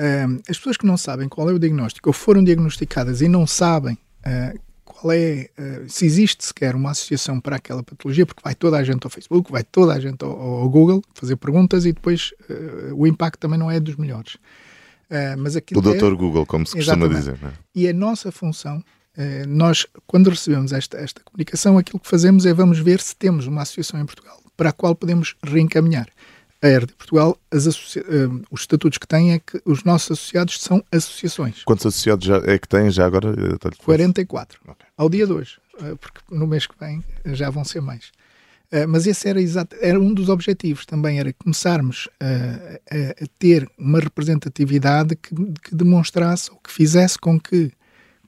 Uh, 0.00 0.40
as 0.48 0.56
pessoas 0.58 0.76
que 0.76 0.86
não 0.86 0.96
sabem 0.96 1.28
qual 1.28 1.48
é 1.48 1.52
o 1.52 1.58
diagnóstico 1.58 2.08
ou 2.08 2.12
foram 2.12 2.42
diagnosticadas 2.42 3.20
e 3.20 3.28
não 3.28 3.46
sabem 3.46 3.94
uh, 3.94 4.65
qual 5.00 5.12
é, 5.12 5.50
se 5.88 6.06
existe 6.06 6.44
sequer 6.44 6.74
uma 6.74 6.90
associação 6.90 7.40
para 7.40 7.56
aquela 7.56 7.82
patologia, 7.82 8.24
porque 8.24 8.40
vai 8.42 8.54
toda 8.54 8.76
a 8.78 8.84
gente 8.84 9.04
ao 9.04 9.10
Facebook, 9.10 9.52
vai 9.52 9.62
toda 9.62 9.92
a 9.92 10.00
gente 10.00 10.24
ao, 10.24 10.30
ao 10.30 10.68
Google 10.68 11.02
fazer 11.14 11.36
perguntas 11.36 11.84
e 11.84 11.92
depois 11.92 12.32
o 12.94 13.06
impacto 13.06 13.38
também 13.38 13.58
não 13.58 13.70
é 13.70 13.78
dos 13.78 13.96
melhores. 13.96 14.36
Uh, 15.06 15.38
mas 15.38 15.54
o 15.54 15.80
doutor 15.80 16.12
é... 16.12 16.16
Google, 16.16 16.44
como 16.44 16.66
se 16.66 16.74
costuma 16.74 17.06
dizer. 17.06 17.38
É? 17.42 17.52
E 17.74 17.88
a 17.88 17.92
nossa 17.92 18.32
função, 18.32 18.78
uh, 18.78 19.48
nós, 19.48 19.86
quando 20.06 20.30
recebemos 20.30 20.72
esta, 20.72 20.96
esta 20.98 21.22
comunicação, 21.22 21.78
aquilo 21.78 22.00
que 22.00 22.08
fazemos 22.08 22.44
é 22.44 22.52
vamos 22.52 22.80
ver 22.80 23.00
se 23.00 23.14
temos 23.14 23.46
uma 23.46 23.62
associação 23.62 24.00
em 24.00 24.06
Portugal 24.06 24.42
para 24.56 24.70
a 24.70 24.72
qual 24.72 24.96
podemos 24.96 25.36
reencaminhar. 25.44 26.08
A 26.66 26.78
RD 26.78 26.94
Portugal, 26.94 27.38
associa... 27.50 28.02
uh, 28.02 28.42
os 28.50 28.62
estatutos 28.62 28.98
que 28.98 29.06
tem 29.06 29.32
é 29.32 29.38
que 29.38 29.60
os 29.64 29.84
nossos 29.84 30.12
associados 30.12 30.60
são 30.60 30.82
associações. 30.90 31.62
Quantos 31.64 31.86
associados 31.86 32.26
já 32.26 32.38
é 32.44 32.58
que 32.58 32.68
têm 32.68 32.90
já 32.90 33.06
agora? 33.06 33.32
44. 33.78 34.60
Okay. 34.62 34.86
Ao 34.96 35.08
dia 35.08 35.26
de 35.26 35.32
hoje, 35.32 35.58
porque 36.00 36.20
no 36.30 36.46
mês 36.46 36.66
que 36.66 36.74
vem 36.78 37.04
já 37.26 37.50
vão 37.50 37.64
ser 37.64 37.80
mais. 37.80 38.10
Mas 38.88 39.06
esse 39.06 39.28
era, 39.28 39.40
exato, 39.40 39.76
era 39.80 39.98
um 39.98 40.12
dos 40.12 40.28
objetivos 40.28 40.84
também, 40.84 41.20
era 41.20 41.32
começarmos 41.32 42.08
a, 42.20 42.24
a, 42.26 43.24
a 43.24 43.26
ter 43.38 43.70
uma 43.78 44.00
representatividade 44.00 45.14
que, 45.14 45.34
que, 45.62 45.74
demonstrasse 45.74 46.50
ou 46.50 46.58
que 46.58 46.72
fizesse 46.72 47.16
com 47.16 47.38
que, 47.38 47.70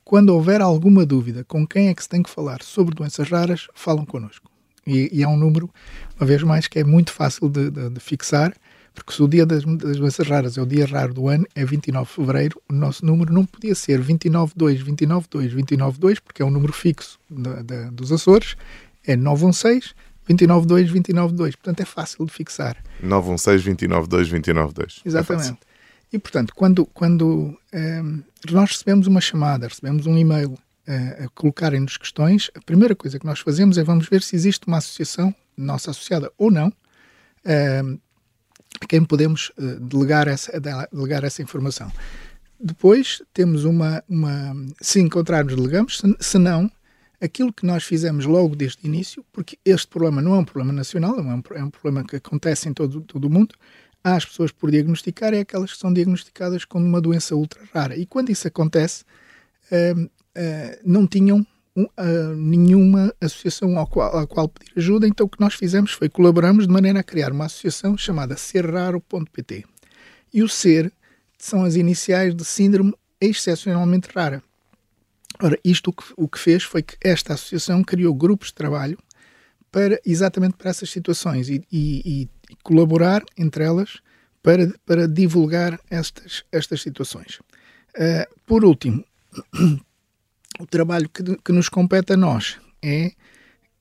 quando 0.04 0.30
houver 0.30 0.61
alguma 0.61 1.04
dúvida 1.04 1.42
com 1.45 1.66
quem 1.66 1.88
é 1.88 1.95
que 1.95 2.02
se 2.04 2.09
tem 2.09 2.23
que 2.23 2.30
falar 2.30 2.62
sobre 2.62 2.95
doenças 2.95 3.28
raras, 3.28 3.66
falam 3.75 4.07
connosco. 4.07 4.49
E, 4.88 5.09
e 5.12 5.23
é 5.23 5.28
um 5.28 5.37
número, 5.37 5.71
uma 6.18 6.26
vez 6.26 6.42
mais, 6.42 6.66
que 6.66 6.78
é 6.78 6.85
muito 6.85 7.12
fácil 7.12 7.49
de, 7.49 7.71
de, 7.71 7.90
de 7.90 8.00
fixar, 8.00 8.54
porque 8.95 9.12
se 9.12 9.23
o 9.23 9.28
dia 9.28 9.47
das, 9.47 9.64
das, 9.64 9.97
doenças 9.97 10.26
raras 10.26 10.59
é 10.59 10.62
o 10.62 10.66
dia 10.66 10.85
raro 10.87 11.14
do 11.14 11.28
ano, 11.28 11.47
é 11.54 11.64
29 11.64 12.09
de 12.09 12.14
fevereiro, 12.14 12.61
o 12.68 12.73
nosso 12.73 13.07
número 13.07 13.33
não 13.33 13.47
podia 13.47 13.75
ser 13.75 13.99
292, 13.99 14.83
292, 14.83 15.52
292, 15.52 16.18
porque 16.18 16.42
é 16.42 16.45
um 16.45 16.50
número 16.50 16.73
fixo 16.73 17.18
da, 17.30 17.62
da, 17.62 17.90
dos 17.90 18.11
Açores, 18.11 18.57
é 19.07 19.14
916 19.14 19.95
292, 20.28 20.88
292. 20.88 21.57
Portanto, 21.57 21.80
é 21.80 21.85
fácil 21.85 22.26
de 22.26 22.33
fixar. 22.33 22.76
916, 23.02 23.64
292, 23.64 24.28
292. 24.28 25.00
Exatamente. 25.04 25.50
É 25.50 25.68
e, 26.12 26.18
portanto, 26.18 26.54
quando, 26.54 26.87
quando 26.87 27.59
eh, 27.73 28.02
nós 28.50 28.71
recebemos 28.73 29.07
uma 29.07 29.21
chamada, 29.21 29.68
recebemos 29.68 30.07
um 30.07 30.16
e-mail 30.16 30.59
a 31.25 31.28
colocarem-nos 31.35 31.97
questões, 31.97 32.50
a 32.54 32.61
primeira 32.61 32.97
coisa 32.97 33.18
que 33.18 33.26
nós 33.26 33.40
fazemos 33.40 33.76
é 33.76 33.85
vamos 33.85 34.09
ver 34.09 34.23
se 34.23 34.35
existe 34.35 34.66
uma 34.66 34.78
associação, 34.78 35.35
nossa 35.57 35.90
associada 35.90 36.33
ou 36.38 36.50
não, 36.50 36.73
eh, 37.45 37.83
a 38.80 38.87
quem 38.87 39.04
podemos 39.04 39.52
delegar, 39.80 40.28
essa, 40.28 40.52
delegar 40.92 41.25
essa 41.25 41.42
informação. 41.42 41.90
Depois 42.61 43.23
temos 43.33 43.64
uma, 43.64 44.02
uma 44.09 44.54
se 44.80 45.00
encontrarmos, 45.00 45.54
delegamos, 45.54 45.99
se, 45.99 46.16
se 46.18 46.38
não, 46.38 46.71
aquilo 47.21 47.52
que 47.52 47.66
nós 47.66 47.85
fizemos 47.85 48.25
logo 48.25 48.57
desde 48.57 48.85
o 48.85 48.87
início, 48.87 49.25
porque 49.33 49.59
este 49.64 49.88
problema 49.88 50.23
não 50.23 50.35
é 50.35 50.38
um 50.38 50.45
problema 50.45 50.73
nacional, 50.73 51.18
é 51.18 51.23
um, 51.23 51.42
é 51.54 51.64
um 51.64 51.71
problema 51.71 52.04
que 52.04 52.16
acontece 52.16 52.68
em 52.68 52.73
todo, 52.73 53.00
todo 53.00 53.25
o 53.26 53.30
mundo, 53.30 53.54
há 54.02 54.16
as 54.16 54.25
pessoas 54.25 54.52
por 54.52 54.71
diagnosticar, 54.71 55.35
é 55.35 55.40
aquelas 55.40 55.73
que 55.73 55.78
são 55.78 55.92
diagnosticadas 55.92 56.64
com 56.64 56.78
uma 56.78 57.00
doença 57.00 57.35
ultra 57.35 57.61
rara. 57.73 57.97
E 57.97 58.07
quando 58.07 58.30
isso 58.30 58.47
acontece, 58.47 59.04
uh, 60.38 60.80
não 60.85 61.07
tinham 61.07 61.45
uh, 61.76 62.35
nenhuma 62.37 63.12
associação 63.21 63.78
ao 63.78 63.87
qual, 63.87 64.16
à 64.16 64.26
qual 64.26 64.49
pedir 64.49 64.73
ajuda, 64.76 65.07
então 65.07 65.26
o 65.26 65.28
que 65.28 65.40
nós 65.40 65.54
fizemos 65.54 65.92
foi 65.92 66.09
colaboramos 66.09 66.66
de 66.66 66.73
maneira 66.73 67.00
a 67.00 67.04
criar 67.04 67.33
uma 67.33 67.47
associação 67.47 67.97
chamada 67.99 68.37
serraro.pt. 68.37 69.64
E 70.33 70.42
o 70.42 70.49
SER 70.49 70.92
são 71.38 71.64
as 71.64 71.75
iniciais 71.75 72.35
de 72.35 72.45
síndrome 72.45 72.95
excepcionalmente 73.21 74.09
rara. 74.14 74.42
Ora, 75.40 75.59
isto 75.64 75.90
o 75.90 75.92
que, 75.92 76.04
o 76.16 76.28
que 76.28 76.38
fez 76.38 76.62
foi 76.62 76.83
que 76.83 76.97
esta 77.00 77.35
associação 77.35 77.83
criou 77.83 78.14
grupos 78.14 78.49
de 78.49 78.54
trabalho 78.54 78.99
para 79.71 80.00
exatamente 80.04 80.57
para 80.57 80.71
essas 80.71 80.90
situações 80.90 81.49
e, 81.49 81.62
e, 81.71 82.23
e 82.23 82.28
colaborar 82.62 83.23
entre 83.37 83.64
elas 83.64 83.99
para, 84.42 84.73
para 84.85 85.07
divulgar 85.07 85.78
estas, 85.90 86.45
estas 86.50 86.80
situações. 86.80 87.38
Uh, 87.97 88.26
por 88.47 88.64
último, 88.64 89.04
o 90.58 90.66
trabalho 90.66 91.08
que, 91.08 91.22
que, 91.36 91.52
nos 91.52 91.68
compete 91.68 92.12
a 92.12 92.16
nós 92.16 92.58
é 92.82 93.12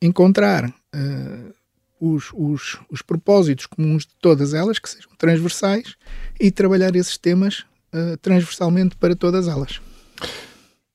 encontrar 0.01 0.69
uh, 0.69 1.53
os, 1.99 2.29
os, 2.33 2.79
os 2.89 3.01
propósitos 3.01 3.65
comuns 3.65 4.05
de 4.05 4.15
todas 4.21 4.53
elas, 4.53 4.79
que 4.79 4.89
sejam 4.89 5.11
transversais, 5.17 5.95
e 6.39 6.51
trabalhar 6.51 6.95
esses 6.95 7.17
temas 7.17 7.65
uh, 7.93 8.17
transversalmente 8.21 8.95
para 8.95 9.15
todas 9.15 9.47
elas. 9.47 9.81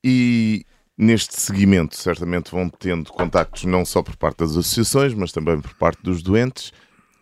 E 0.05 0.65
neste 0.97 1.41
seguimento, 1.41 1.97
certamente 1.97 2.51
vão 2.51 2.69
tendo 2.69 3.13
contactos 3.13 3.65
não 3.65 3.85
só 3.85 4.03
por 4.03 4.17
parte 4.17 4.39
das 4.39 4.51
associações, 4.53 5.15
mas 5.15 5.33
também 5.33 5.61
por 5.61 5.75
parte 5.75 6.03
dos 6.03 6.23
doentes. 6.23 6.73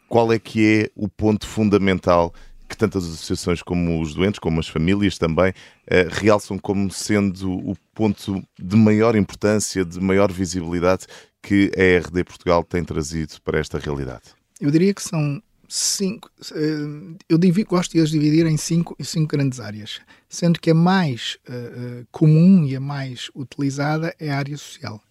Qual 0.08 0.32
é 0.32 0.38
que 0.38 0.66
é 0.66 0.90
o 0.96 1.08
ponto 1.08 1.46
fundamental 1.46 2.34
que 2.70 2.76
tantas 2.76 3.04
associações 3.04 3.62
como 3.62 4.00
os 4.00 4.14
doentes, 4.14 4.38
como 4.38 4.60
as 4.60 4.68
famílias 4.68 5.18
também, 5.18 5.52
eh, 5.86 6.06
realçam 6.08 6.56
como 6.56 6.90
sendo 6.90 7.50
o 7.52 7.76
ponto 7.92 8.42
de 8.58 8.76
maior 8.76 9.16
importância, 9.16 9.84
de 9.84 10.00
maior 10.00 10.30
visibilidade 10.32 11.06
que 11.42 11.70
a 11.76 11.98
RD 11.98 12.24
Portugal 12.24 12.62
tem 12.62 12.84
trazido 12.84 13.34
para 13.42 13.58
esta 13.58 13.78
realidade? 13.78 14.22
Eu 14.60 14.70
diria 14.70 14.94
que 14.94 15.02
são 15.02 15.42
cinco. 15.68 16.30
Eh, 16.52 17.16
eu 17.28 17.38
gosto 17.66 17.92
de 17.92 18.00
as 18.00 18.10
dividir 18.10 18.46
em 18.46 18.56
cinco, 18.56 18.96
cinco 19.02 19.36
grandes 19.36 19.58
áreas, 19.58 20.00
sendo 20.28 20.60
que 20.60 20.70
a 20.70 20.74
mais 20.74 21.38
uh, 21.48 22.06
comum 22.12 22.64
e 22.66 22.76
a 22.76 22.80
mais 22.80 23.30
utilizada 23.34 24.14
é 24.18 24.30
a 24.30 24.38
área 24.38 24.56
social. 24.56 25.02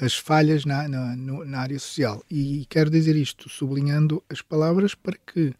As 0.00 0.14
falhas 0.14 0.64
na, 0.64 0.88
na, 0.88 1.16
na, 1.16 1.58
área 1.58 1.78
social. 1.78 2.22
E 2.30 2.66
quero 2.68 2.90
dizer 2.90 3.16
isto 3.16 3.48
sublinhando 3.48 4.22
as 4.28 4.42
palavras 4.42 4.94
para 4.94 5.16
que 5.16 5.54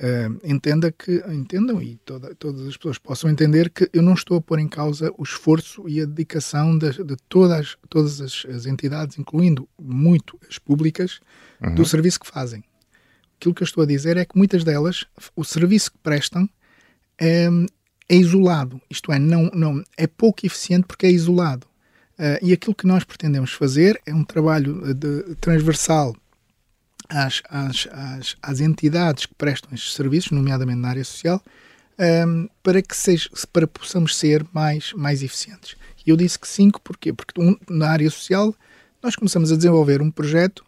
uh, 0.00 0.40
entenda 0.42 0.90
que, 0.90 1.22
entendam 1.28 1.80
e 1.80 1.96
toda, 2.04 2.34
todas 2.34 2.66
as 2.66 2.76
pessoas 2.76 2.98
possam 2.98 3.30
entender 3.30 3.70
que 3.70 3.88
eu 3.92 4.02
não 4.02 4.14
estou 4.14 4.38
a 4.38 4.40
pôr 4.40 4.58
em 4.58 4.68
causa 4.68 5.12
o 5.16 5.22
esforço 5.22 5.88
e 5.88 6.00
a 6.00 6.04
dedicação 6.04 6.76
de, 6.76 7.04
de 7.04 7.16
todas, 7.28 7.76
todas 7.88 8.20
as, 8.20 8.44
as, 8.46 8.66
entidades, 8.66 9.18
incluindo 9.18 9.68
muito 9.78 10.38
as 10.48 10.58
públicas, 10.58 11.20
uhum. 11.62 11.74
do 11.74 11.84
serviço 11.84 12.20
que 12.20 12.26
fazem 12.26 12.64
aquilo 13.40 13.54
que 13.54 13.62
eu 13.62 13.66
estou 13.66 13.82
a 13.82 13.86
dizer 13.86 14.18
é 14.18 14.24
que 14.26 14.36
muitas 14.36 14.62
delas, 14.62 15.06
o 15.34 15.42
serviço 15.42 15.92
que 15.92 15.98
prestam 15.98 16.48
é, 17.18 17.48
é 18.06 18.14
isolado, 18.14 18.80
isto 18.90 19.10
é, 19.10 19.18
não, 19.18 19.50
não, 19.54 19.82
é 19.96 20.06
pouco 20.06 20.44
eficiente 20.44 20.86
porque 20.86 21.06
é 21.06 21.10
isolado. 21.10 21.66
Uh, 22.18 22.36
e 22.42 22.52
aquilo 22.52 22.74
que 22.74 22.86
nós 22.86 23.02
pretendemos 23.02 23.54
fazer 23.54 23.98
é 24.04 24.14
um 24.14 24.22
trabalho 24.22 24.92
de, 24.92 25.34
transversal 25.36 26.14
às, 27.10 27.42
às, 27.48 27.88
às, 27.90 28.36
às, 28.40 28.60
entidades 28.60 29.26
que 29.26 29.34
prestam 29.34 29.70
estes 29.74 29.94
serviços, 29.94 30.30
nomeadamente 30.30 30.78
na 30.78 30.88
área 30.88 31.04
social, 31.04 31.42
um, 32.26 32.48
para 32.62 32.80
que 32.80 32.96
seja, 32.96 33.28
para 33.52 33.66
possamos 33.66 34.16
ser 34.16 34.46
mais, 34.52 34.92
mais 34.94 35.22
eficientes. 35.22 35.76
E 36.06 36.10
eu 36.10 36.16
disse 36.16 36.38
que 36.38 36.48
cinco, 36.48 36.80
porquê? 36.80 37.12
Porque 37.12 37.38
um, 37.40 37.56
na 37.68 37.90
área 37.90 38.10
social 38.10 38.54
nós 39.02 39.16
começamos 39.16 39.52
a 39.52 39.56
desenvolver 39.56 40.00
um 40.00 40.10
projeto 40.10 40.64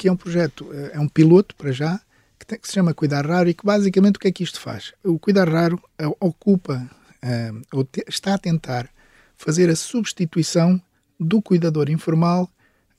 que 0.00 0.08
é 0.08 0.12
um 0.12 0.16
projeto, 0.16 0.66
eh, 0.72 0.92
é 0.94 0.98
um 0.98 1.06
piloto 1.06 1.54
para 1.54 1.70
já, 1.72 2.00
que, 2.38 2.46
tem, 2.46 2.58
que, 2.58 2.66
se 2.66 2.72
chama 2.72 2.94
Cuidar 2.94 3.26
Raro 3.26 3.50
e 3.50 3.54
que 3.54 3.66
basicamente 3.66 4.16
o 4.16 4.18
que 4.18 4.28
é 4.28 4.32
que 4.32 4.42
isto 4.42 4.58
faz? 4.58 4.94
O 5.04 5.18
Cuidar 5.18 5.46
Raro 5.46 5.78
uh, 6.02 6.16
ocupa, 6.18 6.90
uh, 7.22 7.62
ou 7.70 7.84
te, 7.84 8.02
está 8.08 8.32
a 8.32 8.38
tentar 8.38 8.88
fazer 9.36 9.68
a 9.68 9.76
substituição 9.76 10.80
do 11.18 11.42
cuidador 11.42 11.90
informal 11.90 12.50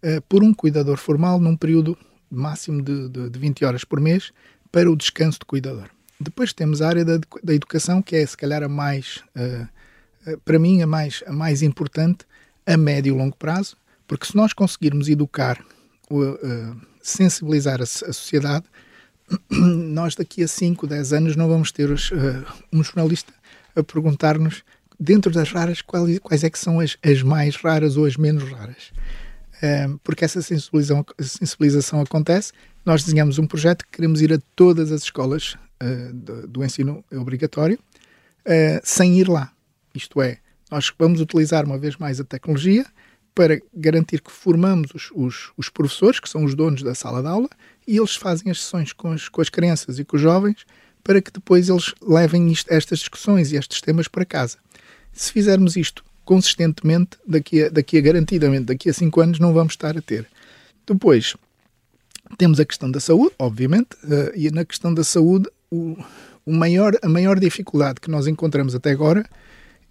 uh, 0.03 0.21
por 0.29 0.43
um 0.43 0.53
cuidador 0.53 0.97
formal 0.97 1.39
num 1.39 1.57
período 1.57 1.97
máximo 2.31 2.81
de, 2.81 3.09
de, 3.09 3.29
de 3.29 3.39
20 3.39 3.65
horas 3.65 3.83
por 3.83 3.99
mês 3.99 4.31
para 4.71 4.89
o 4.89 4.95
descanso 4.95 5.39
do 5.39 5.45
cuidador. 5.45 5.89
Depois 6.19 6.53
temos 6.53 6.81
a 6.81 6.87
área 6.87 7.03
da, 7.03 7.19
da 7.43 7.53
educação, 7.53 8.01
que 8.01 8.15
é 8.15 8.25
se 8.25 8.37
calhar 8.37 8.63
a 8.63 8.69
mais, 8.69 9.23
uh, 9.35 10.37
para 10.45 10.59
mim, 10.59 10.81
a 10.81 10.87
mais, 10.87 11.23
a 11.27 11.33
mais 11.33 11.61
importante 11.61 12.25
a 12.65 12.77
médio 12.77 13.13
e 13.13 13.17
longo 13.17 13.35
prazo, 13.35 13.75
porque 14.07 14.27
se 14.27 14.35
nós 14.35 14.53
conseguirmos 14.53 15.09
educar, 15.09 15.59
uh, 16.11 16.81
sensibilizar 17.01 17.79
a, 17.79 17.83
a, 17.83 18.13
sociedade, 18.13 18.65
nós 19.49 20.15
daqui 20.15 20.43
a 20.43 20.47
5, 20.47 20.85
10 20.85 21.13
anos 21.13 21.35
não 21.35 21.47
vamos 21.47 21.71
ter 21.71 21.89
os, 21.89 22.11
um 22.71 22.83
jornalista 22.83 23.33
a 23.75 23.81
perguntar-nos 23.81 24.63
dentro 24.99 25.31
das 25.31 25.51
raras 25.51 25.81
quais, 25.81 26.19
quais 26.19 26.43
é 26.43 26.49
que 26.49 26.59
são 26.59 26.79
as, 26.79 26.97
as 27.01 27.23
mais 27.23 27.55
raras 27.55 27.97
ou 27.97 28.05
as 28.05 28.15
menos 28.15 28.43
raras. 28.43 28.91
Porque 30.03 30.25
essa 30.25 30.41
sensibilização, 30.41 31.05
sensibilização 31.19 32.01
acontece. 32.01 32.51
Nós 32.85 33.03
desenhamos 33.03 33.37
um 33.37 33.45
projeto 33.45 33.85
que 33.85 33.91
queremos 33.91 34.21
ir 34.21 34.33
a 34.33 34.39
todas 34.55 34.91
as 34.91 35.03
escolas 35.03 35.55
uh, 35.81 36.13
do, 36.13 36.47
do, 36.47 36.63
ensino 36.63 37.03
obrigatório 37.11 37.77
uh, 37.77 38.81
sem 38.83 39.19
ir 39.19 39.29
lá. 39.29 39.51
Isto 39.93 40.21
é, 40.21 40.39
nós 40.71 40.91
vamos 40.97 41.21
utilizar 41.21 41.65
uma 41.65 41.77
vez 41.77 41.97
mais 41.97 42.19
a 42.19 42.23
tecnologia 42.23 42.85
para 43.35 43.61
garantir 43.73 44.21
que 44.21 44.31
formamos 44.31 44.91
os, 44.93 45.11
os, 45.13 45.51
os, 45.55 45.69
professores, 45.69 46.19
que 46.19 46.29
são 46.29 46.43
os 46.43 46.55
donos 46.55 46.81
da 46.81 46.95
sala 46.95 47.21
de 47.21 47.27
aula, 47.27 47.49
e 47.87 47.97
eles 47.97 48.15
fazem 48.15 48.51
as 48.51 48.61
sessões 48.61 48.91
com 48.91 49.11
as, 49.11 49.29
com 49.29 49.41
as 49.41 49.49
crianças 49.49 49.99
e 49.99 50.05
com 50.05 50.15
os 50.15 50.21
jovens 50.21 50.65
para 51.03 51.21
que 51.21 51.31
depois 51.31 51.69
eles 51.69 51.93
levem 52.01 52.51
isto, 52.51 52.71
estas 52.71 52.99
discussões 52.99 53.51
e 53.51 53.55
estes 53.55 53.81
temas 53.81 54.07
para 54.07 54.25
casa. 54.25 54.57
Se 55.11 55.31
fizermos 55.31 55.75
isto 55.75 56.03
consistentemente, 56.31 57.17
daqui 57.27 57.61
a, 57.61 57.67
daqui 57.67 57.97
a 57.97 58.01
garantidamente, 58.01 58.63
daqui 58.63 58.89
a 58.89 58.93
cinco 58.93 59.19
anos, 59.19 59.37
não 59.37 59.53
vamos 59.53 59.73
estar 59.73 59.97
a 59.97 60.01
ter. 60.01 60.25
Depois, 60.87 61.35
temos 62.37 62.57
a 62.57 62.63
questão 62.63 62.89
da 62.89 63.01
saúde, 63.01 63.35
obviamente, 63.37 63.97
uh, 64.05 64.31
e 64.33 64.49
na 64.49 64.63
questão 64.63 64.93
da 64.93 65.03
saúde, 65.03 65.49
o, 65.69 65.97
o, 66.45 66.53
maior, 66.53 66.93
a 67.01 67.09
maior 67.09 67.37
dificuldade 67.37 67.99
que 67.99 68.09
nós 68.09 68.27
encontramos 68.27 68.73
até 68.73 68.91
agora 68.91 69.29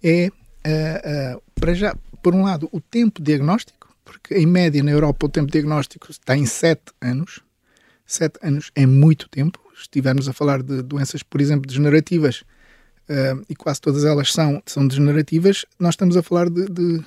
é, 0.01 0.31
uh, 0.65 1.37
uh, 1.37 1.43
para 1.53 1.75
já, 1.75 1.95
por 2.23 2.33
um 2.33 2.41
lado, 2.41 2.67
o 2.71 2.81
tempo 2.81 3.21
diagnóstico, 3.21 3.95
porque 4.03 4.33
em 4.33 4.47
média 4.47 4.81
na 4.81 4.89
Europa 4.89 5.27
o 5.27 5.29
tempo 5.29 5.51
diagnóstico 5.51 6.09
está 6.09 6.35
em 6.35 6.47
7 6.47 6.81
anos. 6.99 7.41
7 8.03 8.39
anos 8.41 8.71
é 8.73 8.87
muito 8.87 9.29
tempo. 9.29 9.59
Estivermos 9.79 10.27
a 10.27 10.33
falar 10.33 10.63
de 10.63 10.81
doenças, 10.81 11.21
por 11.21 11.39
exemplo, 11.39 11.67
degenerativas, 11.67 12.43
uh, 13.09 13.43
e 13.49 13.55
quase 13.55 13.81
todas 13.81 14.05
elas 14.05 14.31
são, 14.31 14.61
são 14.65 14.87
degenerativas, 14.87 15.65
nós 15.79 15.93
estamos 15.93 16.17
a 16.17 16.23
falar 16.23 16.49
de, 16.49 16.65
de 16.67 17.03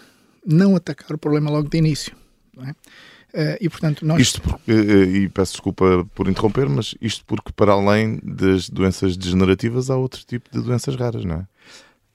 não 0.47 0.77
atacar 0.77 1.13
o 1.13 1.19
problema 1.19 1.51
logo 1.51 1.69
de 1.69 1.79
início. 1.79 2.15
É? 2.59 2.71
Uh, 2.71 3.57
e 3.61 3.69
portanto 3.69 4.07
nós... 4.07 4.21
Isto 4.21 4.41
porque, 4.41 4.71
eh, 4.71 5.05
e 5.05 5.29
peço 5.29 5.55
desculpa 5.55 6.09
por 6.15 6.29
interromper, 6.29 6.69
mas 6.69 6.95
isto 7.01 7.25
porque 7.27 7.51
para 7.53 7.73
além 7.73 8.21
das 8.23 8.71
doenças 8.71 9.17
degenerativas 9.17 9.91
há 9.91 9.97
outro 9.97 10.25
tipo 10.25 10.49
de 10.53 10.63
doenças 10.63 10.95
raras, 10.95 11.25
não 11.25 11.37
é? 11.37 11.47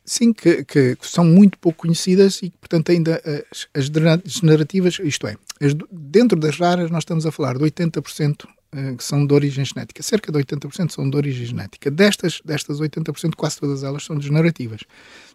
Sim, 0.06 0.32
que, 0.32 0.64
que 0.64 0.98
são 1.02 1.26
muito 1.26 1.60
pouco 1.60 1.80
conhecidas 1.80 2.42
e 2.42 2.50
portanto 2.50 2.92
ainda 2.92 3.22
as, 3.52 3.68
as 3.74 3.90
degenerativas, 3.90 4.98
isto 5.04 5.28
é, 5.28 5.36
as, 5.62 5.74
dentro 5.92 6.40
das 6.40 6.58
raras 6.58 6.90
nós 6.90 7.04
estamos 7.04 7.26
a 7.26 7.32
falar 7.32 7.58
de 7.58 7.66
80% 7.66 8.48
eh, 8.48 8.59
que 8.98 9.04
são 9.04 9.26
de 9.26 9.34
origem 9.34 9.66
genética. 9.66 10.04
Cerca 10.04 10.32
de 10.32 10.38
80% 10.38 10.92
são 10.92 11.10
de 11.10 11.18
origem 11.18 11.46
genética. 11.46 11.90
Destas, 11.90 12.40
destas 12.46 12.80
80%, 12.80 13.34
quase 13.36 13.60
todas 13.60 13.84
elas 13.84 14.04
são 14.04 14.16
degenerativas. 14.16 14.82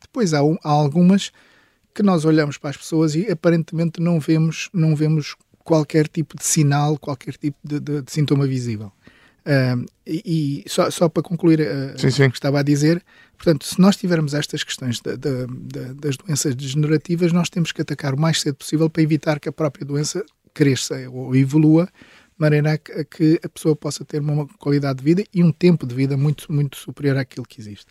Depois 0.00 0.32
há, 0.32 0.38
há 0.38 0.70
algumas 0.70 1.32
que 1.94 2.02
nós 2.02 2.24
olhamos 2.24 2.58
para 2.58 2.70
as 2.70 2.76
pessoas 2.76 3.14
e 3.14 3.30
aparentemente 3.30 4.00
não 4.00 4.18
vemos, 4.18 4.68
não 4.72 4.96
vemos 4.96 5.36
qualquer 5.64 6.08
tipo 6.08 6.36
de 6.36 6.44
sinal, 6.44 6.98
qualquer 6.98 7.36
tipo 7.36 7.56
de, 7.64 7.80
de, 7.80 8.02
de 8.02 8.12
sintoma 8.12 8.46
visível. 8.46 8.92
Uh, 9.46 9.84
e, 10.06 10.62
e 10.64 10.70
só, 10.70 10.90
só, 10.90 11.08
para 11.08 11.22
concluir 11.22 11.60
uh, 11.60 11.98
sim, 11.98 12.10
sim. 12.10 12.24
o 12.24 12.30
que 12.30 12.36
estava 12.36 12.60
a 12.60 12.62
dizer, 12.62 13.04
portanto, 13.36 13.64
se 13.64 13.78
nós 13.78 13.94
tivermos 13.94 14.32
estas 14.32 14.64
questões 14.64 15.00
de, 15.00 15.16
das 15.94 16.16
doenças 16.16 16.54
degenerativas, 16.54 17.30
nós 17.30 17.50
temos 17.50 17.70
que 17.70 17.82
atacar 17.82 18.14
o 18.14 18.20
mais 18.20 18.40
cedo 18.40 18.56
possível 18.56 18.88
para 18.88 19.02
evitar 19.02 19.38
que 19.38 19.48
a 19.48 19.52
própria 19.52 19.84
doença 19.84 20.24
cresça 20.54 20.94
ou 21.10 21.36
evolua, 21.36 21.86
de 21.86 21.90
maneira 22.36 22.72
a 22.72 22.78
que, 22.78 23.40
a 23.42 23.48
pessoa 23.48 23.76
possa 23.76 24.04
ter 24.04 24.20
uma 24.20 24.46
qualidade 24.58 24.98
de 24.98 25.04
vida 25.04 25.24
e 25.32 25.42
um 25.42 25.52
tempo 25.52 25.86
de 25.86 25.94
vida 25.94 26.16
muito, 26.16 26.52
muito 26.52 26.76
superior 26.76 27.16
àquilo 27.16 27.46
que 27.46 27.60
existe. 27.60 27.86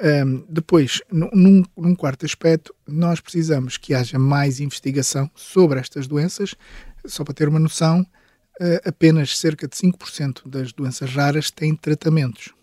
Um, 0.00 0.44
depois, 0.48 1.02
num, 1.10 1.64
num, 1.76 1.94
quarto 1.94 2.24
aspecto, 2.24 2.72
nós 2.86 3.20
precisamos 3.20 3.76
que 3.76 3.94
haja 3.94 4.18
mais 4.18 4.60
investigação 4.60 5.28
sobre 5.34 5.80
estas 5.80 6.06
doenças. 6.06 6.54
Só 7.04 7.24
para 7.24 7.34
ter 7.34 7.48
uma 7.48 7.58
noção, 7.58 8.02
uh, 8.02 8.88
apenas 8.88 9.36
cerca 9.36 9.66
de 9.66 9.76
5% 9.76 10.48
das 10.48 10.72
doenças 10.72 11.10
raras 11.10 11.50
têm 11.50 11.74
tratamentos. 11.74 12.54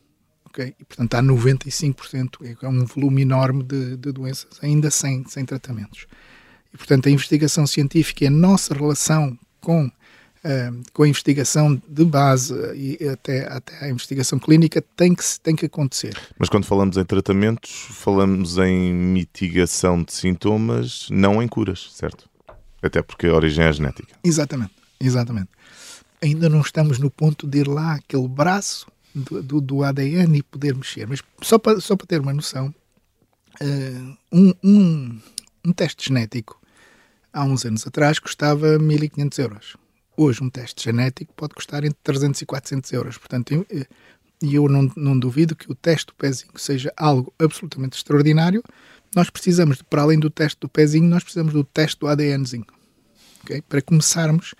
Okay? 0.45 0.75
E, 0.79 0.85
portanto, 0.85 1.13
há 1.15 1.21
95%, 1.21 2.57
é 2.61 2.67
um 2.67 2.85
volume 2.85 3.23
enorme 3.23 3.63
de, 3.63 3.97
de 3.97 4.11
doenças 4.13 4.57
ainda 4.61 4.89
sem, 4.89 5.25
sem 5.27 5.43
tratamentos. 5.43 6.07
E, 6.73 6.77
portanto, 6.77 7.07
a 7.07 7.11
investigação 7.11 7.67
científica 7.67 8.23
e 8.23 8.27
a 8.27 8.31
nossa 8.31 8.73
relação 8.73 9.37
com 9.59 9.91
uh, 10.45 10.83
com 10.93 11.03
a 11.03 11.07
investigação 11.07 11.81
de 11.87 12.05
base 12.05 12.53
e 12.75 13.07
até, 13.07 13.51
até 13.51 13.85
a 13.85 13.89
investigação 13.89 14.37
clínica 14.37 14.81
tem 14.95 15.15
que, 15.15 15.23
tem 15.41 15.55
que 15.55 15.65
acontecer. 15.65 16.15
Mas 16.37 16.47
quando 16.47 16.65
falamos 16.65 16.97
em 16.97 17.03
tratamentos, 17.03 17.87
falamos 17.89 18.57
em 18.57 18.93
mitigação 18.93 20.03
de 20.03 20.13
sintomas, 20.13 21.07
não 21.09 21.41
em 21.41 21.47
curas, 21.47 21.89
certo? 21.93 22.29
Até 22.81 23.01
porque 23.01 23.27
a 23.27 23.33
origem 23.33 23.65
é 23.65 23.73
genética. 23.73 24.15
Exatamente, 24.23 24.73
exatamente. 24.99 25.49
Ainda 26.21 26.47
não 26.47 26.61
estamos 26.61 26.99
no 26.99 27.09
ponto 27.09 27.47
de 27.47 27.59
ir 27.59 27.67
lá 27.67 27.95
aquele 27.95 28.27
braço 28.27 28.87
do, 29.13 29.41
do, 29.41 29.61
do 29.61 29.83
ADN 29.83 30.37
e 30.37 30.43
poder 30.43 30.75
mexer. 30.75 31.07
Mas 31.07 31.21
só 31.41 31.57
para, 31.57 31.79
só 31.79 31.95
para 31.95 32.07
ter 32.07 32.21
uma 32.21 32.33
noção, 32.33 32.73
uh, 33.61 34.17
um, 34.31 34.53
um, 34.63 35.19
um 35.65 35.73
teste 35.73 36.07
genético 36.07 36.61
há 37.33 37.43
uns 37.43 37.65
anos 37.65 37.85
atrás 37.85 38.19
custava 38.19 38.77
1500 38.79 39.39
euros. 39.39 39.84
Hoje, 40.17 40.43
um 40.43 40.49
teste 40.49 40.83
genético 40.83 41.33
pode 41.33 41.53
custar 41.53 41.83
entre 41.83 41.97
300 42.03 42.41
e 42.41 42.45
400 42.45 42.91
euros. 42.93 43.17
Portanto, 43.17 43.65
e 44.41 44.55
eu 44.55 44.67
não, 44.67 44.91
não 44.95 45.17
duvido 45.17 45.55
que 45.55 45.71
o 45.71 45.75
teste 45.75 46.07
do 46.07 46.15
pezinho 46.15 46.51
seja 46.55 46.93
algo 46.97 47.33
absolutamente 47.39 47.97
extraordinário. 47.97 48.63
Nós 49.15 49.29
precisamos, 49.29 49.81
para 49.81 50.01
além 50.01 50.19
do 50.19 50.29
teste 50.29 50.59
do 50.59 50.69
pezinho, 50.69 51.05
nós 51.05 51.23
precisamos 51.23 51.53
do 51.53 51.63
teste 51.63 51.99
do 51.99 52.07
ADNzinho. 52.07 52.65
Okay? 53.43 53.61
Para 53.61 53.81
começarmos 53.81 54.53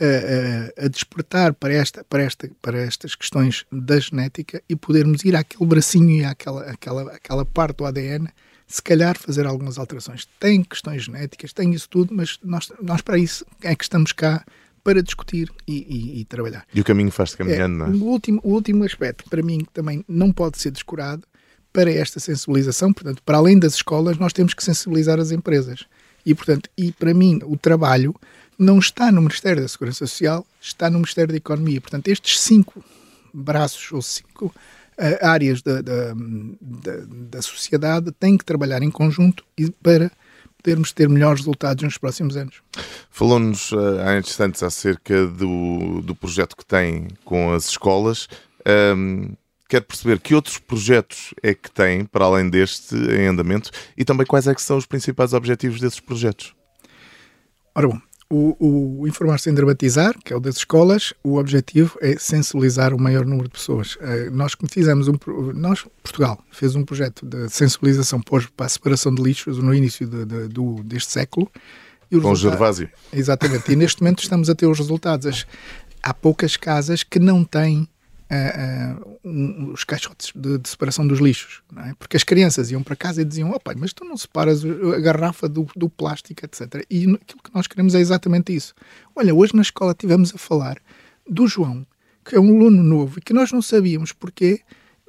a, 0.00 0.82
a, 0.82 0.86
a, 0.86 0.88
despertar 0.88 1.54
para, 1.54 1.72
esta, 1.72 2.04
para, 2.04 2.22
esta, 2.22 2.50
para 2.60 2.78
estas 2.80 3.14
questões 3.14 3.64
da 3.70 3.98
genética 4.00 4.62
e 4.68 4.74
podermos 4.74 5.24
ir 5.24 5.36
àquele 5.36 5.66
bracinho 5.66 6.10
e 6.10 6.24
àquela, 6.24 6.70
àquela, 6.70 7.14
àquela 7.14 7.44
parte 7.44 7.76
do 7.76 7.84
ADN, 7.84 8.28
se 8.66 8.82
calhar 8.82 9.16
fazer 9.18 9.46
algumas 9.46 9.78
alterações. 9.78 10.26
Tem 10.40 10.64
questões 10.64 11.04
genéticas, 11.04 11.52
tem 11.52 11.72
isso 11.72 11.88
tudo, 11.88 12.14
mas 12.14 12.38
nós, 12.42 12.72
nós 12.82 13.02
para 13.02 13.18
isso 13.18 13.46
é 13.62 13.74
que 13.76 13.84
estamos 13.84 14.12
cá 14.12 14.44
para 14.82 15.02
discutir 15.02 15.50
e, 15.66 15.72
e, 15.72 16.20
e 16.20 16.24
trabalhar. 16.24 16.66
E 16.74 16.80
o 16.80 16.84
caminho 16.84 17.10
faz-se 17.10 17.36
caminhando, 17.36 17.84
é, 17.84 17.86
não 17.86 17.86
é? 17.86 17.90
O 17.90 18.04
último, 18.04 18.40
o 18.42 18.52
último 18.52 18.84
aspecto, 18.84 19.28
para 19.28 19.42
mim, 19.42 19.64
também 19.72 20.04
não 20.08 20.32
pode 20.32 20.58
ser 20.58 20.70
descurado 20.70 21.22
para 21.72 21.90
esta 21.90 22.20
sensibilização. 22.20 22.92
Portanto, 22.92 23.22
para 23.24 23.38
além 23.38 23.58
das 23.58 23.74
escolas, 23.74 24.18
nós 24.18 24.32
temos 24.32 24.54
que 24.54 24.62
sensibilizar 24.62 25.18
as 25.18 25.30
empresas. 25.30 25.86
E, 26.24 26.34
portanto, 26.34 26.68
e 26.76 26.92
para 26.92 27.14
mim, 27.14 27.40
o 27.44 27.56
trabalho 27.56 28.14
não 28.58 28.78
está 28.78 29.10
no 29.10 29.20
Ministério 29.20 29.62
da 29.62 29.68
Segurança 29.68 30.06
Social, 30.06 30.46
está 30.60 30.88
no 30.90 30.98
Ministério 30.98 31.30
da 31.30 31.36
Economia. 31.36 31.80
Portanto, 31.80 32.08
estes 32.08 32.38
cinco 32.38 32.84
braços 33.32 33.90
ou 33.92 34.02
cinco 34.02 34.46
uh, 34.46 35.26
áreas 35.26 35.62
da, 35.62 35.80
da, 35.80 36.14
da, 36.60 36.96
da 37.30 37.42
sociedade 37.42 38.12
têm 38.12 38.36
que 38.36 38.44
trabalhar 38.44 38.82
em 38.82 38.90
conjunto 38.90 39.44
e 39.58 39.70
para 39.70 40.12
podermos 40.62 40.92
ter 40.92 41.08
melhores 41.08 41.40
resultados 41.40 41.82
nos 41.82 41.98
próximos 41.98 42.36
anos. 42.36 42.62
Falou-nos 43.10 43.72
uh, 43.72 43.98
há 44.06 44.18
instantes 44.18 44.62
acerca 44.62 45.26
do, 45.26 46.00
do 46.02 46.14
projeto 46.14 46.56
que 46.56 46.64
tem 46.64 47.08
com 47.24 47.52
as 47.52 47.68
escolas. 47.68 48.28
Um, 48.96 49.34
quero 49.68 49.84
perceber 49.84 50.20
que 50.20 50.34
outros 50.34 50.58
projetos 50.58 51.34
é 51.42 51.54
que 51.54 51.70
tem, 51.70 52.04
para 52.04 52.24
além 52.24 52.48
deste, 52.48 52.94
em 52.94 53.26
andamento, 53.26 53.70
e 53.96 54.04
também 54.04 54.26
quais 54.26 54.46
é 54.46 54.54
que 54.54 54.62
são 54.62 54.76
os 54.76 54.86
principais 54.86 55.32
objetivos 55.32 55.80
desses 55.80 56.00
projetos? 56.00 56.54
Ora 57.74 57.88
bom, 57.88 58.00
o, 58.34 59.00
o 59.02 59.06
Informar 59.06 59.38
sem 59.38 59.52
dramatizar, 59.52 60.18
que 60.24 60.32
é 60.32 60.36
o 60.36 60.40
das 60.40 60.56
escolas, 60.56 61.12
o 61.22 61.36
objetivo 61.36 61.98
é 62.00 62.16
sensibilizar 62.18 62.94
o 62.94 63.00
maior 63.00 63.26
número 63.26 63.44
de 63.46 63.52
pessoas. 63.52 63.96
Uh, 63.96 64.30
nós 64.32 64.56
fizemos 64.70 65.06
um, 65.06 65.14
nós, 65.54 65.84
Portugal, 66.02 66.42
fez 66.50 66.74
um 66.74 66.82
projeto 66.82 67.26
de 67.26 67.50
sensibilização 67.50 68.22
para 68.22 68.66
a 68.66 68.68
separação 68.68 69.14
de 69.14 69.22
lixos 69.22 69.58
no 69.58 69.74
início 69.74 70.06
de, 70.06 70.24
de, 70.24 70.48
do, 70.48 70.82
deste 70.82 71.12
século. 71.12 71.50
E 72.10 72.18
Com 72.18 72.30
o 72.30 72.36
Gervásio. 72.36 72.88
Exatamente, 73.12 73.70
e 73.70 73.76
neste 73.76 74.02
momento 74.02 74.22
estamos 74.22 74.48
a 74.48 74.54
ter 74.54 74.66
os 74.66 74.78
resultados. 74.78 75.46
Há 76.02 76.14
poucas 76.14 76.56
casas 76.56 77.02
que 77.02 77.18
não 77.18 77.44
têm 77.44 77.86
uh, 78.32 79.18
um, 79.24 79.72
os 79.72 79.84
caixotes 79.84 80.32
de, 80.34 80.58
de, 80.58 80.68
separação 80.68 81.06
dos 81.06 81.20
lixos, 81.20 81.62
é? 81.76 81.94
porque 81.98 82.16
as 82.16 82.24
crianças 82.24 82.70
iam 82.70 82.82
para 82.82 82.96
casa 82.96 83.22
e 83.22 83.24
diziam: 83.24 83.50
oh, 83.50 83.60
pai, 83.60 83.74
mas 83.76 83.92
tu 83.92 84.04
não 84.04 84.16
separas 84.16 84.64
a 84.64 85.00
garrafa 85.00 85.48
do, 85.48 85.66
do 85.76 85.88
plástico, 85.88 86.44
etc. 86.44 86.86
E 86.90 87.04
aquilo 87.04 87.42
que 87.42 87.54
nós 87.54 87.66
queremos 87.66 87.94
é 87.94 88.00
exatamente 88.00 88.54
isso. 88.54 88.74
Olha, 89.14 89.34
hoje 89.34 89.54
na 89.54 89.62
escola 89.62 89.94
tivemos 89.94 90.34
a 90.34 90.38
falar 90.38 90.78
do 91.28 91.46
João, 91.46 91.86
que 92.24 92.34
é 92.34 92.40
um 92.40 92.56
aluno 92.56 92.82
novo 92.82 93.18
e 93.18 93.22
que 93.22 93.32
nós 93.32 93.52
não 93.52 93.60
sabíamos 93.60 94.12
porquê, 94.12 94.60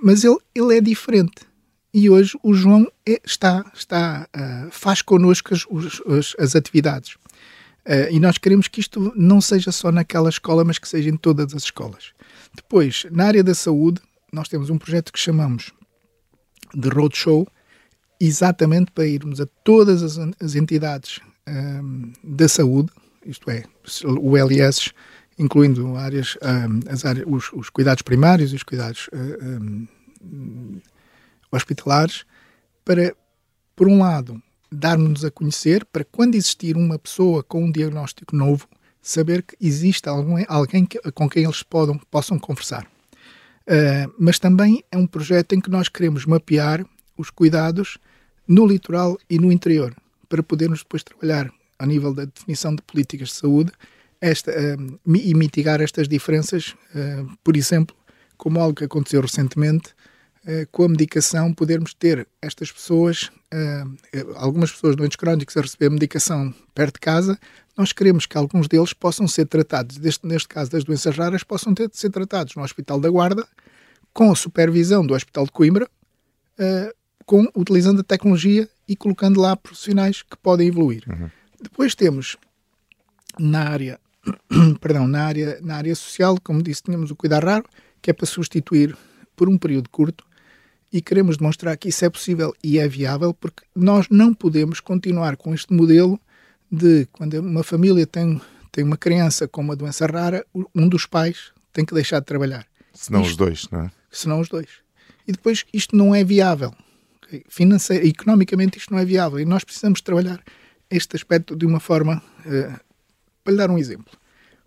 mas 0.02 0.24
ele, 0.24 0.38
ele 0.54 0.78
é 0.78 0.82
diferente. 0.82 1.46
E 1.94 2.10
hoje 2.10 2.38
o 2.42 2.54
João 2.54 2.92
é, 3.08 3.22
está, 3.24 3.72
está 3.74 4.28
uh, 4.36 4.72
faz 4.72 5.02
connosco 5.02 5.54
as, 5.54 5.66
as, 6.08 6.36
as 6.40 6.56
atividades. 6.56 7.14
Uh, 7.86 8.10
e 8.10 8.20
nós 8.20 8.38
queremos 8.38 8.68
que 8.68 8.80
isto 8.80 9.14
não 9.16 9.40
seja 9.40 9.72
só 9.72 9.92
naquela 9.92 10.30
escola, 10.30 10.64
mas 10.64 10.80
que 10.80 10.88
seja 10.88 11.10
em 11.10 11.18
todas 11.18 11.54
as 11.54 11.64
escolas. 11.64 12.14
Depois, 12.56 13.06
na 13.12 13.26
área 13.26 13.44
da 13.44 13.56
saúde, 13.56 14.02
nós 14.32 14.48
temos 14.48 14.70
um 14.70 14.78
projeto 14.78 15.12
que 15.12 15.20
chamamos 15.20 15.72
de 16.74 16.90
Roadshow, 16.90 17.48
exatamente 18.20 18.92
para 18.92 19.06
irmos 19.06 19.42
a 19.42 19.46
todas 19.64 20.02
as, 20.04 20.56
entidades 20.56 21.20
um, 21.48 22.14
da 22.24 22.48
saúde, 22.48 22.92
isto 23.26 23.50
é, 23.50 23.64
o 24.06 24.38
LS, 24.38 24.92
incluindo 25.38 25.96
áreas, 25.96 26.38
um, 26.42 26.92
as 26.92 27.06
áreas 27.06 27.26
os, 27.28 27.52
os, 27.54 27.70
cuidados 27.70 28.02
primários 28.02 28.54
e 28.54 28.56
os 28.56 28.64
cuidados 28.64 29.10
um, 29.14 29.88
hospitalares, 31.52 32.26
para, 32.86 33.16
por 33.76 33.88
um 33.88 34.00
lado, 34.00 34.42
dar-nos 34.72 35.24
a 35.24 35.32
conhecer, 35.32 35.86
para 35.86 36.04
quando 36.04 36.36
existir 36.36 36.76
uma 36.76 36.98
pessoa 36.98 37.44
com 37.44 37.66
um 37.66 37.72
diagnóstico 37.72 38.36
novo, 38.36 38.68
saber 39.04 39.44
que 39.44 39.56
existe 39.60 40.08
algum, 40.08 40.42
alguém 40.48 40.86
que, 40.86 40.98
com 41.12 41.30
quem 41.30 41.44
eles 41.44 41.62
podam, 41.62 42.00
possam 42.10 42.40
conversar. 42.40 42.88
Uh, 43.68 44.12
mas 44.18 44.40
também 44.40 44.84
é 44.90 44.98
um 44.98 45.06
projeto 45.06 45.54
em 45.54 45.60
que 45.60 45.70
nós 45.70 45.90
queremos 45.90 46.26
mapear 46.26 46.86
os 47.18 47.30
cuidados 47.30 47.98
no 48.48 48.66
litoral 48.66 49.18
e 49.30 49.38
no 49.38 49.52
interior, 49.52 49.94
para 50.28 50.42
podermos 50.42 50.80
depois 50.80 51.04
trabalhar 51.04 51.52
a 51.78 51.86
nível 51.86 52.14
da 52.14 52.26
definição 52.26 52.74
de 52.74 52.82
políticas 52.82 53.28
de 53.30 53.36
saúde 53.36 53.72
esta, 54.22 54.52
uh, 54.52 55.18
e 55.18 55.34
mitigar 55.36 55.82
estas 55.82 56.08
diferenças, 56.08 56.74
uh, 56.96 57.30
por 57.44 57.58
exemplo, 57.58 57.96
como 58.38 58.60
algo 58.60 58.76
que 58.76 58.86
aconteceu 58.86 59.22
recentemente, 59.22 59.94
com 60.74 60.84
a 60.84 60.90
medicação, 60.90 61.54
podermos 61.54 61.94
ter 61.94 62.28
estas 62.42 62.70
pessoas, 62.70 63.32
algumas 64.36 64.74
pessoas 64.74 64.94
doentes 64.94 65.16
crónicos 65.16 65.56
a 65.56 65.62
receber 65.62 65.90
medicação 65.90 66.54
perto 66.76 66.96
de 66.96 67.00
casa, 67.00 67.40
nós 67.78 67.92
queremos 67.92 68.26
que 68.26 68.38
alguns 68.38 68.68
deles 68.68 68.94
possam 68.94 69.28
ser 69.28 69.46
tratados, 69.48 69.98
deste, 69.98 70.26
neste 70.28 70.48
caso 70.48 70.72
das 70.72 70.84
doenças 70.84 71.16
raras, 71.16 71.44
possam 71.44 71.74
ter 71.74 71.90
de 71.90 71.98
ser 71.98 72.10
tratados 72.10 72.56
no 72.56 72.64
Hospital 72.64 73.00
da 73.00 73.10
Guarda, 73.10 73.48
com 74.14 74.32
a 74.32 74.36
supervisão 74.36 75.06
do 75.06 75.14
Hospital 75.16 75.46
de 75.46 75.52
Coimbra, 75.52 75.90
com, 77.26 77.48
utilizando 77.56 78.02
a 78.02 78.04
tecnologia 78.04 78.70
e 78.88 78.96
colocando 78.96 79.42
lá 79.42 79.56
profissionais 79.56 80.22
que 80.22 80.38
podem 80.38 80.68
evoluir. 80.68 81.04
Uhum. 81.08 81.30
Depois 81.62 81.96
temos 81.96 82.38
na 83.40 83.70
área, 83.70 84.00
perdão, 84.80 85.08
na 85.08 85.26
área, 85.26 85.60
na 85.62 85.78
área 85.78 85.96
social, 85.96 86.38
como 86.44 86.62
disse, 86.62 86.84
tínhamos 86.84 87.10
o 87.10 87.16
cuidar 87.16 87.44
raro, 87.44 87.66
que 88.02 88.12
é 88.12 88.14
para 88.14 88.26
substituir 88.26 88.96
por 89.36 89.50
um 89.50 89.58
período 89.58 89.90
curto 89.90 90.24
e 90.92 91.02
queremos 91.02 91.38
demonstrar 91.38 91.76
que 91.76 91.90
isso 91.90 92.06
é 92.06 92.10
possível 92.10 92.54
e 92.64 92.78
é 92.78 92.88
viável, 92.88 93.34
porque 93.34 93.64
nós 93.76 94.08
não 94.12 94.32
podemos 94.32 94.80
continuar 94.80 95.36
com 95.36 95.54
este 95.54 95.74
modelo 95.74 96.20
de 96.74 97.08
quando 97.12 97.36
uma 97.40 97.64
família 97.64 98.08
tem, 98.08 98.42
tem 98.72 98.84
uma 98.84 98.98
criança 98.98 99.48
com 99.48 99.62
uma 99.62 99.76
doença 99.76 100.08
rara, 100.08 100.44
um 100.74 100.90
dos 100.90 101.06
pais 101.06 101.52
tem 101.72 101.86
que 101.86 101.94
deixar 101.94 102.20
de 102.20 102.26
trabalhar. 102.26 102.66
Senão 102.92 103.22
isto, 103.22 103.32
os 103.32 103.38
dois, 103.38 103.68
não 103.72 103.82
é? 103.82 103.92
Senão 104.12 104.40
os 104.40 104.50
dois. 104.50 104.68
E 105.28 105.32
depois 105.32 105.66
isto 105.72 105.96
não 105.96 106.16
é 106.16 106.24
viável 106.24 106.74
financeira, 107.48 108.06
economicamente 108.06 108.78
isto 108.78 108.92
não 108.92 109.00
é 109.00 109.06
viável 109.06 109.40
e 109.40 109.46
nós 109.46 109.64
precisamos 109.64 110.02
trabalhar 110.02 110.44
este 110.90 111.16
aspecto 111.16 111.56
de 111.56 111.66
uma 111.66 111.80
forma. 111.80 112.22
Uh, 112.46 112.80
para 113.44 113.52
lhe 113.52 113.58
dar 113.58 113.70
um 113.70 113.78
exemplo, 113.78 114.14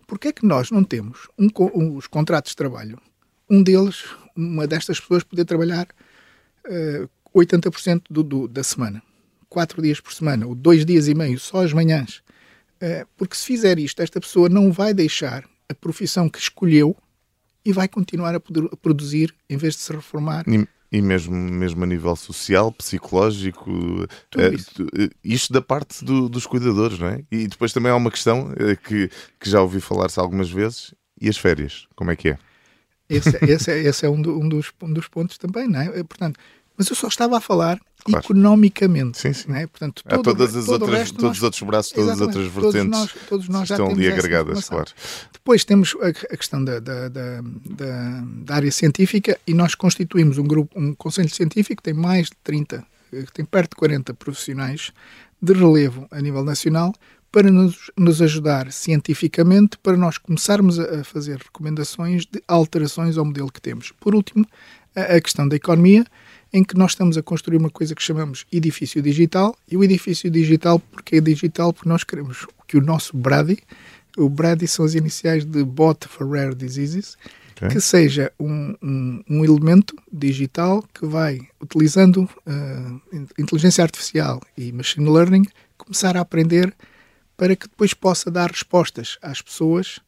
porque 0.05 0.27
é 0.27 0.31
que 0.31 0.45
nós 0.45 0.69
não 0.69 0.83
temos 0.83 1.27
um, 1.37 1.47
um, 1.73 1.95
os 1.95 2.05
contratos 2.05 2.51
de 2.51 2.55
trabalho, 2.55 3.01
um 3.49 3.63
deles, 3.63 4.05
uma 4.35 4.67
destas 4.67 4.99
pessoas 4.99 5.23
poder 5.23 5.45
trabalhar 5.45 5.87
uh, 6.67 7.09
80% 7.35 8.03
do, 8.07 8.21
do, 8.21 8.47
da 8.47 8.63
semana, 8.63 9.01
quatro 9.49 9.81
dias 9.81 9.99
por 9.99 10.13
semana, 10.13 10.45
ou 10.45 10.55
dois 10.55 10.85
dias 10.85 11.07
e 11.07 11.13
meio, 11.13 11.39
só 11.39 11.63
as 11.63 11.73
manhãs, 11.73 12.21
uh, 12.81 13.07
porque 13.15 13.35
se 13.35 13.45
fizer 13.45 13.79
isto, 13.79 14.01
esta 14.01 14.19
pessoa 14.19 14.49
não 14.49 14.71
vai 14.71 14.93
deixar 14.93 15.43
a 15.69 15.73
profissão 15.73 16.29
que 16.29 16.39
escolheu 16.39 16.95
e 17.63 17.73
vai 17.73 17.87
continuar 17.87 18.33
a, 18.33 18.39
poder, 18.39 18.69
a 18.71 18.77
produzir 18.77 19.33
em 19.49 19.57
vez 19.57 19.75
de 19.75 19.81
se 19.81 19.91
reformar. 19.91 20.45
E 20.89 21.01
mesmo, 21.01 21.35
mesmo 21.35 21.83
a 21.83 21.87
nível 21.87 22.15
social, 22.15 22.71
psicológico, 22.71 23.69
uh, 23.69 25.09
isto 25.21 25.51
da 25.51 25.61
parte 25.61 26.05
do, 26.05 26.29
dos 26.29 26.45
cuidadores, 26.45 26.97
não 26.97 27.07
é? 27.07 27.23
E 27.29 27.45
depois 27.47 27.73
também 27.73 27.91
há 27.91 27.95
uma 27.95 28.09
questão 28.09 28.51
uh, 28.51 28.77
que, 28.83 29.09
que 29.37 29.49
já 29.49 29.61
ouvi 29.61 29.81
falar-se 29.81 30.17
algumas 30.17 30.49
vezes: 30.49 30.93
e 31.19 31.27
as 31.27 31.37
férias? 31.37 31.87
Como 31.93 32.09
é 32.09 32.15
que 32.15 32.29
é? 32.29 32.39
Esse, 33.09 33.37
esse 33.43 33.71
é, 33.71 33.79
esse 33.79 34.05
é 34.05 34.09
um, 34.09 34.21
do, 34.21 34.39
um, 34.39 34.47
dos, 34.47 34.71
um 34.81 34.93
dos 34.93 35.09
pontos 35.09 35.37
também, 35.37 35.67
não 35.67 35.81
é? 35.81 36.03
Portanto, 36.03 36.39
mas 36.77 36.87
eu 36.89 36.95
só 36.95 37.07
estava 37.07 37.37
a 37.37 37.41
falar 37.41 37.79
claro. 38.11 38.25
economicamente. 38.25 39.17
Sim, 39.19 39.33
sim. 39.33 39.49
Não 39.49 39.55
é? 39.55 39.67
Portanto, 39.67 40.03
todo, 40.07 40.23
todas 40.23 40.55
as 40.55 40.65
todo 40.65 40.81
outras, 40.81 41.11
todos 41.11 41.23
nós, 41.23 41.37
os 41.37 41.43
outros 41.43 41.61
braços, 41.63 41.91
todas 41.91 42.09
as 42.09 42.21
outras 42.21 42.47
vertentes 42.47 42.73
todos 42.73 42.87
nós, 42.87 43.13
todos 43.29 43.49
nós 43.49 43.69
estão 43.69 43.87
ali 43.89 44.07
agregadas, 44.07 44.69
claro. 44.69 44.91
Depois 45.33 45.63
temos 45.63 45.95
a, 46.01 46.07
a 46.07 46.37
questão 46.37 46.63
da, 46.63 46.79
da, 46.79 47.09
da, 47.09 47.41
da, 47.41 48.55
área 48.55 48.71
científica 48.71 49.39
e 49.45 49.53
nós 49.53 49.75
constituímos 49.75 50.37
um 50.37 50.43
grupo, 50.45 50.77
um 50.79 50.93
conselho 50.93 51.29
científico 51.29 51.77
que 51.77 51.83
tem 51.83 51.93
mais 51.93 52.27
de 52.27 52.35
30, 52.43 52.85
tem 53.33 53.45
perto 53.45 53.71
de 53.71 53.75
40 53.77 54.13
profissionais 54.13 54.91
de 55.41 55.53
relevo 55.53 56.07
a 56.11 56.19
nível 56.19 56.43
nacional 56.43 56.93
para 57.31 57.51
nos, 57.51 57.91
nos 57.97 58.21
ajudar 58.21 58.71
cientificamente 58.71 59.77
para 59.77 59.97
nós 59.97 60.17
começarmos 60.17 60.79
a, 60.79 61.01
a 61.01 61.03
fazer 61.03 61.37
recomendações 61.37 62.25
de 62.25 62.41
alterações 62.47 63.17
ao 63.17 63.25
modelo 63.25 63.51
que 63.51 63.61
temos. 63.61 63.91
Por 63.99 64.15
último, 64.15 64.45
a, 64.95 65.15
a 65.15 65.21
questão 65.21 65.47
da 65.47 65.55
economia 65.55 66.05
em 66.51 66.63
que 66.63 66.75
nós 66.77 66.91
estamos 66.91 67.17
a 67.17 67.23
construir 67.23 67.57
uma 67.57 67.69
coisa 67.69 67.93
que 67.93 68.01
chamamos 68.01 68.45
edifício 68.51 69.01
digital. 69.01 69.55
E 69.69 69.75
o 69.75 69.83
edifício 69.83 70.29
digital, 70.29 70.79
porque 70.79 71.17
é 71.17 71.21
digital? 71.21 71.73
Porque 71.73 71.89
nós 71.89 72.03
queremos 72.03 72.45
que 72.67 72.77
o 72.77 72.81
nosso 72.81 73.15
BRADI, 73.15 73.59
o 74.17 74.29
BRADI 74.29 74.67
são 74.67 74.85
as 74.85 74.95
iniciais 74.95 75.45
de 75.45 75.63
Bot 75.63 76.07
for 76.07 76.27
Rare 76.29 76.55
Diseases, 76.55 77.17
okay. 77.55 77.69
que 77.69 77.79
seja 77.79 78.31
um, 78.39 78.75
um, 78.81 79.23
um, 79.29 79.45
elemento 79.45 79.95
digital 80.11 80.83
que 80.93 81.05
vai, 81.05 81.39
utilizando 81.61 82.23
uh, 82.23 83.01
inteligência 83.37 83.83
artificial 83.83 84.41
e 84.57 84.71
machine 84.71 85.09
learning, 85.09 85.45
começar 85.77 86.17
a 86.17 86.21
aprender 86.21 86.73
para 87.35 87.55
que 87.55 87.67
depois 87.67 87.93
possa 87.93 88.31
dar 88.31 88.49
respostas 88.49 89.17
às 89.21 89.41
pessoas 89.41 89.99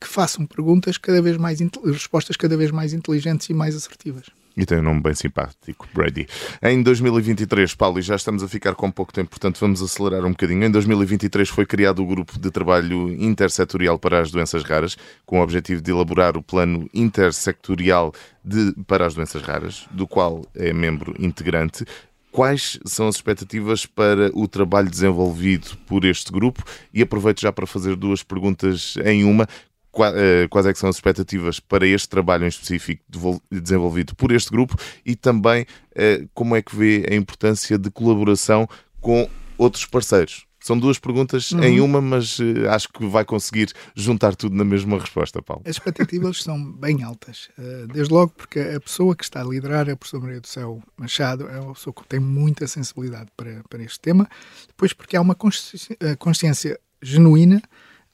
que 0.00 0.06
façam 0.06 0.46
perguntas 0.46 0.98
cada 0.98 1.20
vez 1.20 1.36
mais 1.36 1.58
respostas 1.84 2.36
cada 2.36 2.56
vez 2.56 2.70
mais 2.70 2.92
inteligentes 2.92 3.48
e 3.48 3.54
mais 3.54 3.74
assertivas. 3.74 4.26
E 4.56 4.64
tem 4.64 4.78
um 4.78 4.82
nome 4.82 5.02
bem 5.02 5.14
simpático, 5.14 5.86
Brady. 5.92 6.26
Em 6.62 6.82
2023, 6.82 7.74
Paulo, 7.74 7.98
e 7.98 8.02
já 8.02 8.16
estamos 8.16 8.42
a 8.42 8.48
ficar 8.48 8.74
com 8.74 8.90
pouco 8.90 9.12
tempo, 9.12 9.28
portanto 9.28 9.60
vamos 9.60 9.82
acelerar 9.82 10.24
um 10.24 10.30
bocadinho. 10.30 10.64
Em 10.64 10.70
2023 10.70 11.46
foi 11.50 11.66
criado 11.66 12.02
o 12.02 12.06
Grupo 12.06 12.38
de 12.38 12.50
Trabalho 12.50 13.12
Intersectorial 13.22 13.98
para 13.98 14.18
as 14.18 14.30
Doenças 14.30 14.62
Raras, 14.62 14.96
com 15.26 15.40
o 15.40 15.42
objetivo 15.42 15.82
de 15.82 15.90
elaborar 15.90 16.38
o 16.38 16.42
Plano 16.42 16.88
Intersectorial 16.94 18.14
de, 18.42 18.72
para 18.86 19.04
as 19.06 19.14
Doenças 19.14 19.42
Raras, 19.42 19.86
do 19.90 20.06
qual 20.06 20.42
é 20.54 20.72
membro 20.72 21.14
integrante. 21.18 21.84
Quais 22.32 22.78
são 22.86 23.08
as 23.08 23.16
expectativas 23.16 23.84
para 23.84 24.30
o 24.32 24.48
trabalho 24.48 24.88
desenvolvido 24.88 25.76
por 25.86 26.02
este 26.06 26.32
grupo? 26.32 26.62
E 26.94 27.02
aproveito 27.02 27.42
já 27.42 27.52
para 27.52 27.66
fazer 27.66 27.94
duas 27.94 28.22
perguntas 28.22 28.94
em 29.04 29.22
uma. 29.24 29.46
Eh, 30.14 30.46
quais 30.48 30.66
é 30.66 30.74
são 30.74 30.90
as 30.90 30.96
expectativas 30.96 31.58
para 31.58 31.86
este 31.86 32.08
trabalho 32.08 32.44
em 32.44 32.48
específico 32.48 33.02
desenvolvido 33.50 34.14
por 34.14 34.30
este 34.32 34.50
grupo 34.50 34.76
e 35.04 35.16
também 35.16 35.66
eh, 35.94 36.26
como 36.34 36.54
é 36.54 36.62
que 36.62 36.76
vê 36.76 37.06
a 37.10 37.14
importância 37.14 37.78
de 37.78 37.90
colaboração 37.90 38.68
com 39.00 39.28
outros 39.56 39.86
parceiros. 39.86 40.46
São 40.60 40.76
duas 40.76 40.98
perguntas 40.98 41.52
uhum. 41.52 41.62
em 41.62 41.80
uma, 41.80 42.00
mas 42.00 42.40
uh, 42.40 42.68
acho 42.70 42.88
que 42.88 43.06
vai 43.06 43.24
conseguir 43.24 43.70
juntar 43.94 44.34
tudo 44.34 44.56
na 44.56 44.64
mesma 44.64 44.98
resposta, 44.98 45.40
Paulo. 45.40 45.62
As 45.64 45.76
expectativas 45.76 46.42
são 46.42 46.72
bem 46.72 47.04
altas. 47.04 47.48
Uh, 47.56 47.86
desde 47.86 48.12
logo 48.12 48.32
porque 48.36 48.58
a 48.58 48.80
pessoa 48.80 49.14
que 49.14 49.22
está 49.22 49.42
a 49.42 49.44
liderar 49.44 49.88
é 49.88 49.92
a 49.92 49.96
professora 49.96 50.24
Maria 50.24 50.40
do 50.40 50.48
Céu 50.48 50.82
Machado, 50.96 51.48
é 51.48 51.60
uma 51.60 51.72
pessoa 51.72 51.94
que 51.94 52.04
tem 52.08 52.18
muita 52.18 52.66
sensibilidade 52.66 53.30
para, 53.36 53.62
para 53.70 53.80
este 53.84 54.00
tema. 54.00 54.28
Depois 54.66 54.92
porque 54.92 55.16
há 55.16 55.20
uma 55.20 55.36
consciência, 55.36 55.96
consciência 56.18 56.80
genuína 57.00 57.62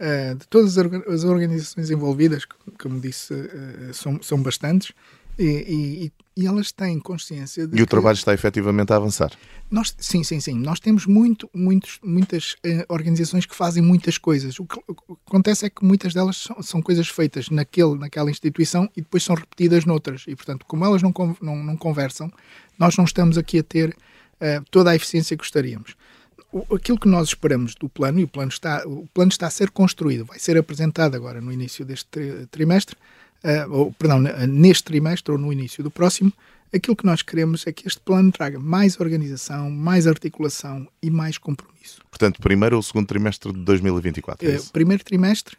Uh, 0.03 0.35
de 0.35 0.49
todas 0.49 0.77
as 0.77 1.23
organizações 1.23 1.89
envolvidas, 1.89 2.45
como 2.77 2.99
disse, 2.99 3.33
uh, 3.33 3.95
são, 3.95 4.21
são 4.21 4.43
bastantes, 4.43 4.93
e, 5.39 6.11
e, 6.37 6.43
e, 6.43 6.45
elas 6.45 6.73
têm 6.73 6.99
consciência 6.99 7.69
de. 7.69 7.79
E 7.79 7.83
o 7.83 7.87
trabalho 7.87 8.17
está 8.17 8.35
efetivamente 8.35 8.93
a 8.93 8.97
avançar? 8.97 9.31
Nós, 9.71 9.95
sim, 9.97 10.25
sim, 10.25 10.41
sim. 10.41 10.59
Nós 10.59 10.81
temos 10.81 11.07
muito, 11.07 11.49
muitos, 11.55 12.01
muitas 12.03 12.55
uh, 12.55 12.85
organizações 12.89 13.47
que 13.47 13.55
fazem 13.55 13.81
muitas 13.81 14.19
coisas. 14.19 14.59
O 14.59 14.67
que, 14.67 14.77
o 14.89 14.95
que, 14.95 15.03
acontece 15.25 15.67
é 15.67 15.71
que 15.71 15.85
muitas 15.85 16.13
delas 16.13 16.37
são, 16.37 16.61
são, 16.65 16.83
coisas 16.83 17.07
feitas 17.07 17.49
naquele, 17.49 17.97
naquela 17.97 18.29
instituição 18.29 18.91
e 18.97 19.03
depois 19.03 19.23
são 19.23 19.37
repetidas 19.37 19.85
noutras. 19.85 20.25
E, 20.27 20.35
portanto, 20.35 20.67
como 20.67 20.85
elas 20.85 21.01
não, 21.01 21.15
não, 21.41 21.63
não 21.63 21.77
conversam, 21.77 22.29
nós 22.77 22.97
não 22.97 23.05
estamos 23.05 23.39
aqui 23.39 23.61
a 23.61 23.63
ter 23.63 23.97
toda 24.73 24.91
a 24.91 24.97
eficiência 24.97 25.37
que 25.37 25.43
gostaríamos 25.45 25.95
aquilo 26.75 26.99
que 26.99 27.09
nós 27.09 27.29
esperamos 27.29 27.75
do 27.75 27.89
plano, 27.89 28.21
e 28.21 28.25
o 28.25 28.29
plano 28.29 28.51
está, 28.51 28.83
o 28.87 29.07
plano 29.13 29.31
está 29.31 29.47
a 29.47 29.51
ser 29.51 29.71
construído, 29.71 30.25
vai 30.25 30.39
ser 30.39 30.57
apresentado 30.57 31.15
agora 31.15 31.41
no 31.41 31.53
início 31.53 31.85
deste 31.85 32.47
trimestre, 32.51 32.97
uh, 33.45 33.73
ou, 33.73 33.93
perdão, 33.93 34.21
neste 34.21 34.85
trimestre 34.85 35.33
ou 35.33 35.39
no 35.39 35.53
início 35.53 35.83
do 35.83 35.91
próximo, 35.91 36.33
aquilo 36.75 36.97
que 36.97 37.07
nós 37.07 37.23
queremos 37.23 37.67
é 37.67 37.73
que 37.73 37.87
este 37.87 38.01
plano 38.01 38.33
traga 38.33 38.59
mais 38.59 38.99
organização, 38.99 39.71
mais 39.71 40.07
articulação 40.07 40.89
e 41.03 41.11
mais 41.11 41.39
compromisso. 41.39 42.01
Portanto, 42.11 42.41
primeiro 42.41 42.77
ou 42.77 42.83
segundo 42.83 43.07
trimestre 43.07 43.53
de 43.53 43.59
2024? 43.61 44.49
É 44.49 44.57
uh, 44.57 44.65
primeiro 44.73 45.05
trimestre, 45.05 45.57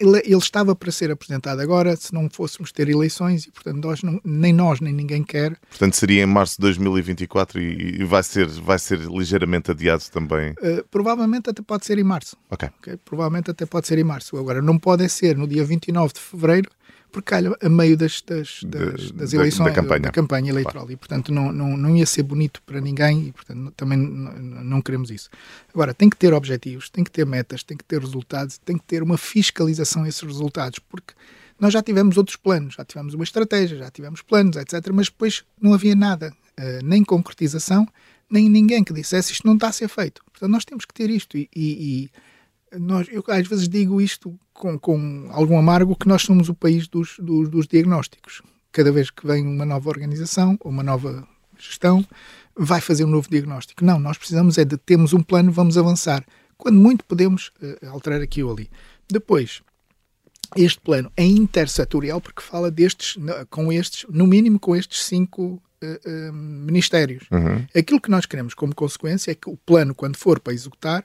ele, 0.00 0.18
ele, 0.18 0.36
estava 0.36 0.74
para 0.74 0.90
ser 0.90 1.10
apresentado 1.10 1.60
agora, 1.60 1.96
se 1.96 2.12
não 2.12 2.28
fôssemos 2.30 2.72
ter 2.72 2.88
eleições, 2.88 3.44
e 3.44 3.50
portanto 3.50 3.84
nós 3.84 4.02
não, 4.02 4.20
nem 4.24 4.52
nós 4.52 4.80
nem 4.80 4.92
ninguém 4.92 5.22
quer. 5.22 5.56
Portanto, 5.68 5.94
seria 5.94 6.22
em 6.22 6.26
março 6.26 6.56
de 6.56 6.62
2024 6.62 7.60
e, 7.60 8.00
e 8.00 8.04
vai, 8.04 8.22
ser, 8.22 8.46
vai 8.46 8.78
ser 8.78 9.00
ligeiramente 9.00 9.70
adiado 9.70 10.02
também? 10.10 10.52
Uh, 10.52 10.84
provavelmente 10.90 11.50
até 11.50 11.62
pode 11.62 11.86
ser 11.86 11.98
em 11.98 12.04
março. 12.04 12.36
Ok. 12.50 12.68
okay? 12.78 12.96
Provavelmente 13.04 13.50
até 13.50 13.66
pode 13.66 13.86
ser 13.86 13.98
em 13.98 14.04
março. 14.04 14.36
Agora, 14.36 14.62
não 14.62 14.78
pode 14.78 15.08
ser 15.08 15.36
no 15.36 15.46
dia 15.46 15.64
29 15.64 16.14
de 16.14 16.20
fevereiro, 16.20 16.70
porque 17.10 17.30
calha 17.30 17.56
a 17.60 17.68
meio 17.68 17.96
das, 17.96 18.20
das, 18.20 18.60
das, 18.64 19.10
das 19.12 19.32
eleições, 19.32 19.66
da, 19.66 19.70
da, 19.70 19.82
campanha. 19.82 20.00
da, 20.00 20.10
campanha. 20.10 20.50
eleitoral. 20.50 20.84
Claro. 20.84 20.92
E, 20.92 20.96
portanto, 20.96 21.32
não, 21.32 21.52
não, 21.52 21.76
não 21.76 21.96
ia 21.96 22.06
ser 22.06 22.22
bonito 22.22 22.62
para 22.62 22.80
ninguém 22.80 23.28
e, 23.28 23.32
portanto, 23.32 23.72
também 23.76 23.98
não 23.98 24.82
queremos 24.82 25.10
isso. 25.10 25.30
Agora, 25.72 25.94
tem 25.94 26.10
que 26.10 26.16
ter 26.16 26.34
objetivos, 26.34 26.90
tem 26.90 27.02
que 27.02 27.10
ter 27.10 27.24
metas, 27.24 27.62
tem 27.62 27.76
que 27.76 27.84
ter 27.84 28.00
resultados, 28.00 28.58
tem 28.58 28.76
que 28.76 28.84
ter 28.84 29.02
uma 29.02 29.16
fiscalização 29.16 30.04
a 30.04 30.08
esses 30.08 30.22
resultados, 30.22 30.78
porque 30.78 31.14
nós 31.58 31.72
já 31.72 31.82
tivemos 31.82 32.16
outros 32.16 32.36
planos, 32.36 32.74
já 32.74 32.84
tivemos 32.84 33.14
uma 33.14 33.24
estratégia, 33.24 33.78
já 33.78 33.90
tivemos 33.90 34.20
planos, 34.22 34.56
etc., 34.56 34.90
mas 34.92 35.06
depois 35.06 35.42
não 35.60 35.72
havia 35.72 35.94
nada, 35.94 36.34
uh, 36.58 36.84
nem 36.84 37.02
concretização, 37.02 37.88
nem 38.30 38.48
ninguém 38.48 38.84
que 38.84 38.92
dissesse 38.92 39.32
isto 39.32 39.46
não 39.46 39.54
está 39.54 39.68
a 39.68 39.72
ser 39.72 39.88
feito. 39.88 40.22
Portanto, 40.24 40.50
nós 40.50 40.64
temos 40.64 40.84
que 40.84 40.92
ter 40.92 41.08
isto 41.08 41.36
e, 41.38 41.48
e, 41.54 42.04
e 42.04 42.10
nós, 42.72 43.06
eu 43.10 43.22
às 43.28 43.46
vezes 43.46 43.68
digo 43.68 44.00
isto 44.00 44.38
com, 44.52 44.78
com 44.78 45.28
algum 45.30 45.58
amargo 45.58 45.96
que 45.96 46.08
nós 46.08 46.22
somos 46.22 46.48
o 46.48 46.54
país 46.54 46.88
dos, 46.88 47.16
dos, 47.18 47.48
dos 47.48 47.66
diagnósticos. 47.66 48.42
Cada 48.72 48.92
vez 48.92 49.10
que 49.10 49.26
vem 49.26 49.46
uma 49.46 49.64
nova 49.64 49.88
organização 49.88 50.58
ou 50.60 50.70
uma 50.70 50.82
nova 50.82 51.26
gestão, 51.58 52.04
vai 52.56 52.80
fazer 52.80 53.04
um 53.04 53.08
novo 53.08 53.28
diagnóstico. 53.28 53.84
Não, 53.84 53.98
nós 53.98 54.18
precisamos 54.18 54.58
é 54.58 54.64
de 54.64 54.76
temos 54.76 55.12
um 55.12 55.22
plano, 55.22 55.52
vamos 55.52 55.78
avançar. 55.78 56.24
Quando 56.56 56.78
muito 56.78 57.04
podemos 57.04 57.52
uh, 57.62 57.88
alterar 57.88 58.20
aqui 58.20 58.42
ou 58.42 58.52
ali. 58.52 58.70
Depois, 59.08 59.62
este 60.56 60.80
plano 60.80 61.10
é 61.16 61.24
intersetorial 61.24 62.20
porque 62.20 62.42
fala 62.42 62.70
destes, 62.70 63.16
com 63.50 63.72
estes, 63.72 64.06
no 64.08 64.26
mínimo 64.26 64.58
com 64.58 64.74
estes 64.74 65.04
cinco 65.04 65.62
uh, 65.82 66.30
uh, 66.30 66.32
ministérios. 66.32 67.24
Uhum. 67.30 67.66
Aquilo 67.74 68.00
que 68.00 68.10
nós 68.10 68.26
queremos 68.26 68.54
como 68.54 68.74
consequência 68.74 69.30
é 69.30 69.34
que 69.34 69.50
o 69.50 69.56
plano, 69.56 69.94
quando 69.94 70.16
for 70.16 70.40
para 70.40 70.54
executar, 70.54 71.04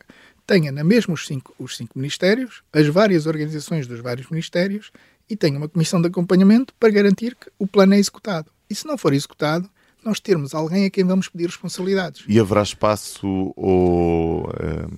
tenha 0.51 0.69
na 0.69 0.83
mesma 0.83 1.13
os 1.13 1.25
cinco, 1.25 1.55
os 1.57 1.77
cinco 1.77 1.97
ministérios, 1.97 2.61
as 2.73 2.85
várias 2.87 3.25
organizações 3.25 3.87
dos 3.87 4.01
vários 4.01 4.29
ministérios 4.29 4.91
e 5.29 5.37
tenha 5.37 5.57
uma 5.57 5.69
comissão 5.69 6.01
de 6.01 6.09
acompanhamento 6.09 6.73
para 6.77 6.89
garantir 6.89 7.35
que 7.35 7.49
o 7.57 7.65
plano 7.65 7.93
é 7.93 7.97
executado. 7.97 8.51
E 8.69 8.75
se 8.75 8.85
não 8.85 8.97
for 8.97 9.13
executado, 9.13 9.69
nós 10.03 10.19
termos 10.19 10.53
alguém 10.53 10.83
a 10.83 10.89
quem 10.89 11.05
vamos 11.05 11.29
pedir 11.29 11.45
responsabilidades. 11.45 12.25
E 12.27 12.37
haverá 12.37 12.63
espaço 12.63 13.53
ou 13.55 14.49
uh, 14.49 14.91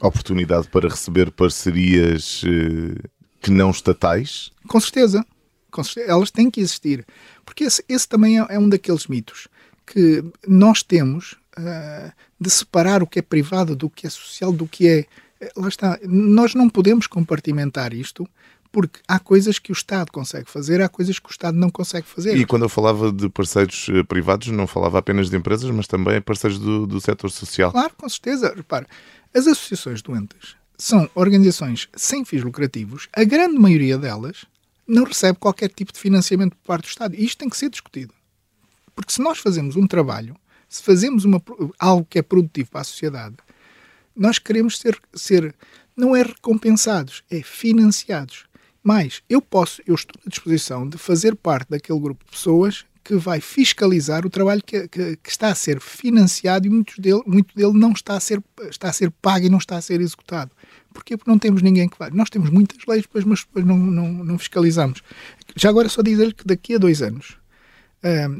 oportunidade 0.00 0.66
para 0.66 0.88
receber 0.88 1.30
parcerias 1.30 2.42
uh, 2.42 3.08
que 3.40 3.52
não 3.52 3.70
estatais? 3.70 4.50
Com 4.66 4.80
certeza. 4.80 5.24
Com 5.70 5.84
certeza. 5.84 6.10
Elas 6.10 6.32
têm 6.32 6.50
que 6.50 6.60
existir. 6.60 7.06
Porque 7.44 7.62
esse, 7.62 7.84
esse 7.88 8.08
também 8.08 8.40
é, 8.40 8.46
é 8.48 8.58
um 8.58 8.68
daqueles 8.68 9.06
mitos 9.06 9.46
que 9.86 10.24
nós 10.44 10.82
temos 10.82 11.36
uh, 11.58 12.12
de 12.40 12.50
separar 12.50 13.02
o 13.02 13.06
que 13.06 13.18
é 13.18 13.22
privado 13.22 13.74
do 13.76 13.90
que 13.90 14.06
é 14.06 14.10
social, 14.10 14.52
do 14.52 14.66
que 14.66 14.88
é. 14.88 15.06
Eh, 15.40 15.52
lá 15.56 15.68
está. 15.68 15.98
Nós 16.02 16.54
não 16.54 16.68
podemos 16.68 17.06
compartimentar 17.06 17.92
isto 17.92 18.28
porque 18.72 19.00
há 19.06 19.18
coisas 19.18 19.58
que 19.58 19.70
o 19.70 19.74
Estado 19.74 20.10
consegue 20.10 20.50
fazer, 20.50 20.80
há 20.80 20.88
coisas 20.88 21.18
que 21.18 21.28
o 21.28 21.30
Estado 21.30 21.56
não 21.58 21.68
consegue 21.68 22.06
fazer. 22.06 22.34
E 22.36 22.46
quando 22.46 22.62
eu 22.62 22.70
falava 22.70 23.12
de 23.12 23.28
parceiros 23.28 23.86
eh, 23.90 24.02
privados, 24.02 24.48
não 24.48 24.66
falava 24.66 24.98
apenas 24.98 25.28
de 25.28 25.36
empresas, 25.36 25.70
mas 25.70 25.86
também 25.86 26.20
parceiros 26.22 26.58
do, 26.58 26.86
do 26.86 27.00
setor 27.00 27.30
social. 27.30 27.70
Claro, 27.70 27.92
com 27.96 28.08
certeza. 28.08 28.52
Repare, 28.56 28.86
as 29.34 29.46
associações 29.46 30.00
doentes 30.00 30.56
são 30.78 31.08
organizações 31.14 31.88
sem 31.94 32.24
fins 32.24 32.42
lucrativos, 32.42 33.08
a 33.12 33.22
grande 33.24 33.58
maioria 33.58 33.98
delas 33.98 34.46
não 34.88 35.04
recebe 35.04 35.38
qualquer 35.38 35.68
tipo 35.68 35.92
de 35.92 36.00
financiamento 36.00 36.56
por 36.56 36.66
parte 36.66 36.84
do 36.84 36.88
Estado. 36.88 37.14
E 37.14 37.24
isto 37.24 37.38
tem 37.38 37.48
que 37.48 37.56
ser 37.56 37.68
discutido. 37.68 38.12
Porque 38.94 39.12
se 39.12 39.22
nós 39.22 39.38
fazemos 39.38 39.76
um 39.76 39.86
trabalho 39.86 40.34
se 40.72 40.82
fazemos 40.82 41.26
uma, 41.26 41.42
algo 41.78 42.06
que 42.08 42.18
é 42.18 42.22
produtivo 42.22 42.70
para 42.70 42.80
a 42.80 42.84
sociedade, 42.84 43.36
nós 44.16 44.38
queremos 44.38 44.78
ser, 44.78 44.98
ser 45.12 45.54
não 45.94 46.16
é 46.16 46.22
recompensados, 46.22 47.22
é 47.30 47.42
financiados. 47.42 48.46
Mas 48.82 49.22
eu 49.28 49.42
posso, 49.42 49.82
eu 49.86 49.94
estou 49.94 50.18
à 50.26 50.30
disposição 50.30 50.88
de 50.88 50.96
fazer 50.96 51.36
parte 51.36 51.68
daquele 51.70 52.00
grupo 52.00 52.24
de 52.24 52.30
pessoas 52.30 52.86
que 53.04 53.16
vai 53.16 53.40
fiscalizar 53.40 54.24
o 54.24 54.30
trabalho 54.30 54.62
que, 54.64 54.88
que, 54.88 55.16
que, 55.16 55.30
está 55.30 55.48
a 55.48 55.54
ser 55.54 55.78
financiado 55.78 56.66
e 56.66 56.70
muito 56.70 57.00
dele, 57.00 57.22
muito 57.26 57.54
dele 57.54 57.72
não 57.74 57.92
está 57.92 58.16
a, 58.16 58.20
ser, 58.20 58.42
está 58.70 58.88
a 58.88 58.92
ser 58.92 59.10
pago 59.10 59.44
e 59.44 59.50
não 59.50 59.58
está 59.58 59.76
a 59.76 59.82
ser 59.82 60.00
executado. 60.00 60.52
Porquê? 60.94 61.16
Porque 61.18 61.30
não 61.30 61.38
temos 61.38 61.60
ninguém 61.60 61.88
que 61.88 61.98
vai. 61.98 62.10
Nós 62.10 62.30
temos 62.30 62.48
muitas 62.48 62.78
leis, 62.86 63.04
mas 63.26 63.40
depois 63.40 63.64
não, 63.64 63.76
não, 63.76 64.08
não 64.08 64.38
fiscalizamos. 64.38 65.02
Já 65.54 65.68
agora 65.68 65.88
só 65.88 66.00
dizer 66.00 66.32
que 66.32 66.46
daqui 66.46 66.76
a 66.76 66.78
dois 66.78 67.02
anos 67.02 67.41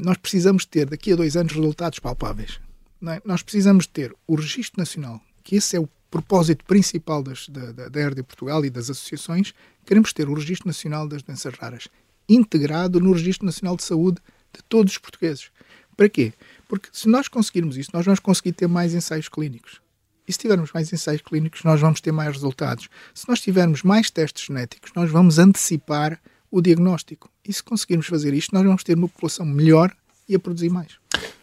nós 0.03 0.17
precisamos 0.17 0.65
ter, 0.65 0.89
daqui 0.89 1.13
a 1.13 1.15
dois 1.15 1.37
anos, 1.37 1.53
resultados 1.53 1.99
palpáveis. 1.99 2.59
É? 3.07 3.21
Nós 3.25 3.41
precisamos 3.41 3.85
ter 3.85 4.13
o 4.27 4.35
Registro 4.35 4.79
Nacional, 4.79 5.21
que 5.43 5.55
esse 5.55 5.75
é 5.75 5.79
o 5.79 5.89
propósito 6.09 6.63
principal 6.65 7.23
das, 7.23 7.49
da, 7.49 7.71
da, 7.71 7.89
da 7.89 8.07
RD 8.07 8.23
Portugal 8.23 8.63
e 8.63 8.69
das 8.69 8.89
associações. 8.89 9.53
Queremos 9.85 10.13
ter 10.13 10.29
o 10.29 10.33
Registro 10.33 10.67
Nacional 10.67 11.07
das 11.07 11.23
Doenças 11.23 11.53
Raras 11.55 11.87
integrado 12.29 12.99
no 12.99 13.11
Registro 13.11 13.45
Nacional 13.45 13.75
de 13.75 13.83
Saúde 13.83 14.19
de 14.53 14.61
todos 14.63 14.93
os 14.93 14.97
portugueses. 14.97 15.49
Para 15.97 16.07
quê? 16.07 16.33
Porque 16.67 16.89
se 16.91 17.09
nós 17.09 17.27
conseguirmos 17.27 17.77
isso, 17.77 17.89
nós 17.93 18.05
vamos 18.05 18.19
conseguir 18.19 18.53
ter 18.53 18.67
mais 18.67 18.93
ensaios 18.93 19.27
clínicos. 19.27 19.81
E 20.27 20.31
se 20.31 20.39
tivermos 20.39 20.71
mais 20.71 20.91
ensaios 20.93 21.21
clínicos, 21.21 21.63
nós 21.63 21.81
vamos 21.81 21.99
ter 21.99 22.11
mais 22.11 22.31
resultados. 22.31 22.87
Se 23.13 23.27
nós 23.27 23.41
tivermos 23.41 23.83
mais 23.83 24.09
testes 24.09 24.45
genéticos, 24.45 24.91
nós 24.95 25.11
vamos 25.11 25.37
antecipar 25.37 26.19
o 26.53 26.61
diagnóstico. 26.61 27.31
E 27.43 27.51
se 27.51 27.63
conseguirmos 27.63 28.05
fazer 28.05 28.31
isto, 28.31 28.53
nós 28.53 28.63
vamos 28.63 28.83
ter 28.83 28.95
uma 28.95 29.09
população 29.09 29.43
melhor 29.43 29.91
e 30.29 30.35
a 30.35 30.39
produzir 30.39 30.69
mais. 30.69 30.99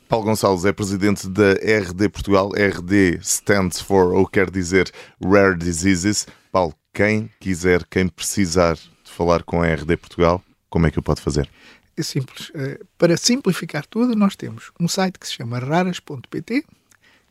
Paulo 0.09 0.25
Gonçalves 0.25 0.65
é 0.65 0.73
presidente 0.73 1.29
da 1.29 1.55
RD 1.55 2.09
Portugal. 2.09 2.53
RD 2.55 3.19
stands 3.21 3.81
for, 3.81 4.15
ou 4.15 4.25
quer 4.25 4.49
dizer, 4.49 4.89
Rare 5.21 5.59
Diseases. 5.59 6.29
Paulo, 6.53 6.73
quem 6.95 7.29
quiser, 7.41 7.85
quem 7.87 8.07
precisar 8.07 8.77
de 8.77 9.11
falar 9.11 9.43
com 9.43 9.61
a 9.61 9.67
RD 9.67 9.97
Portugal, 9.97 10.41
como 10.69 10.87
é 10.87 10.93
que 10.93 10.99
o 11.01 11.03
pode 11.03 11.21
fazer? 11.21 11.51
É 11.97 12.03
simples. 12.05 12.53
Eh, 12.55 12.79
para 12.97 13.17
simplificar 13.17 13.85
tudo, 13.87 14.15
nós 14.15 14.37
temos 14.37 14.71
um 14.79 14.87
site 14.87 15.19
que 15.19 15.27
se 15.27 15.35
chama 15.35 15.59
raras.pt, 15.59 16.65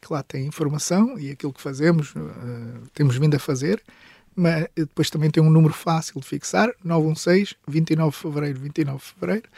que 0.02 0.14
lá 0.14 0.22
tem 0.22 0.46
informação 0.46 1.18
e 1.18 1.32
aquilo 1.32 1.54
que 1.54 1.62
fazemos, 1.62 2.14
eh, 2.14 2.88
temos 2.94 3.16
vindo 3.16 3.36
a 3.36 3.40
fazer 3.40 3.82
mas 4.36 4.68
depois 4.76 5.10
também 5.10 5.30
tem 5.30 5.42
um 5.42 5.50
número 5.50 5.74
fácil 5.74 6.20
de 6.20 6.26
fixar, 6.26 6.70
916 6.84 7.56
29 7.68 8.12
de 8.12 8.18
fevereiro, 8.18 8.60
29 8.60 8.98
de 8.98 9.04
fevereiro. 9.04 9.50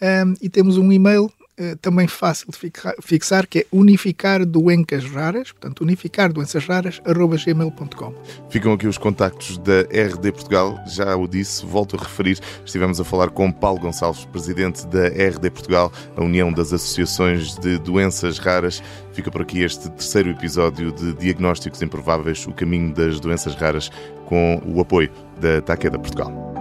Um, 0.00 0.34
e 0.40 0.48
temos 0.48 0.78
um 0.78 0.92
e-mail 0.92 1.30
uh, 1.60 1.76
também 1.76 2.06
fácil 2.06 2.48
de 2.50 2.72
fixar, 3.02 3.46
que 3.46 3.60
é 3.60 3.66
unificar 3.72 4.44
doenças 4.44 5.04
raras, 5.04 5.52
portanto, 5.52 5.80
unificar 5.82 6.32
doenças 6.32 6.64
raras, 6.66 7.00
gmail.com. 7.04 8.14
Ficam 8.50 8.72
aqui 8.72 8.86
os 8.86 8.98
contactos 8.98 9.58
da 9.58 9.80
RD 9.82 10.32
Portugal, 10.32 10.78
já 10.86 11.16
o 11.16 11.26
disse, 11.26 11.64
volto 11.64 11.96
a 11.96 12.02
referir, 12.02 12.38
estivemos 12.64 13.00
a 13.00 13.04
falar 13.04 13.30
com 13.30 13.50
Paulo 13.50 13.80
Gonçalves, 13.80 14.24
presidente 14.26 14.86
da 14.86 15.08
RD 15.08 15.50
Portugal, 15.50 15.92
a 16.16 16.22
União 16.22 16.52
das 16.52 16.72
Associações 16.72 17.56
de 17.56 17.78
Doenças 17.78 18.38
Raras. 18.38 18.82
Fica 19.12 19.30
por 19.30 19.42
aqui 19.42 19.60
este 19.60 19.90
terceiro 19.90 20.30
episódio 20.30 20.92
de 20.92 21.12
Diagnósticos 21.14 21.82
Improváveis, 21.82 22.46
o 22.46 22.52
caminho 22.52 22.94
das 22.94 23.20
doenças 23.20 23.54
raras, 23.54 23.90
com 24.26 24.60
o 24.66 24.80
apoio 24.80 25.10
da 25.40 25.60
Taqueda 25.60 25.98
Portugal. 25.98 26.51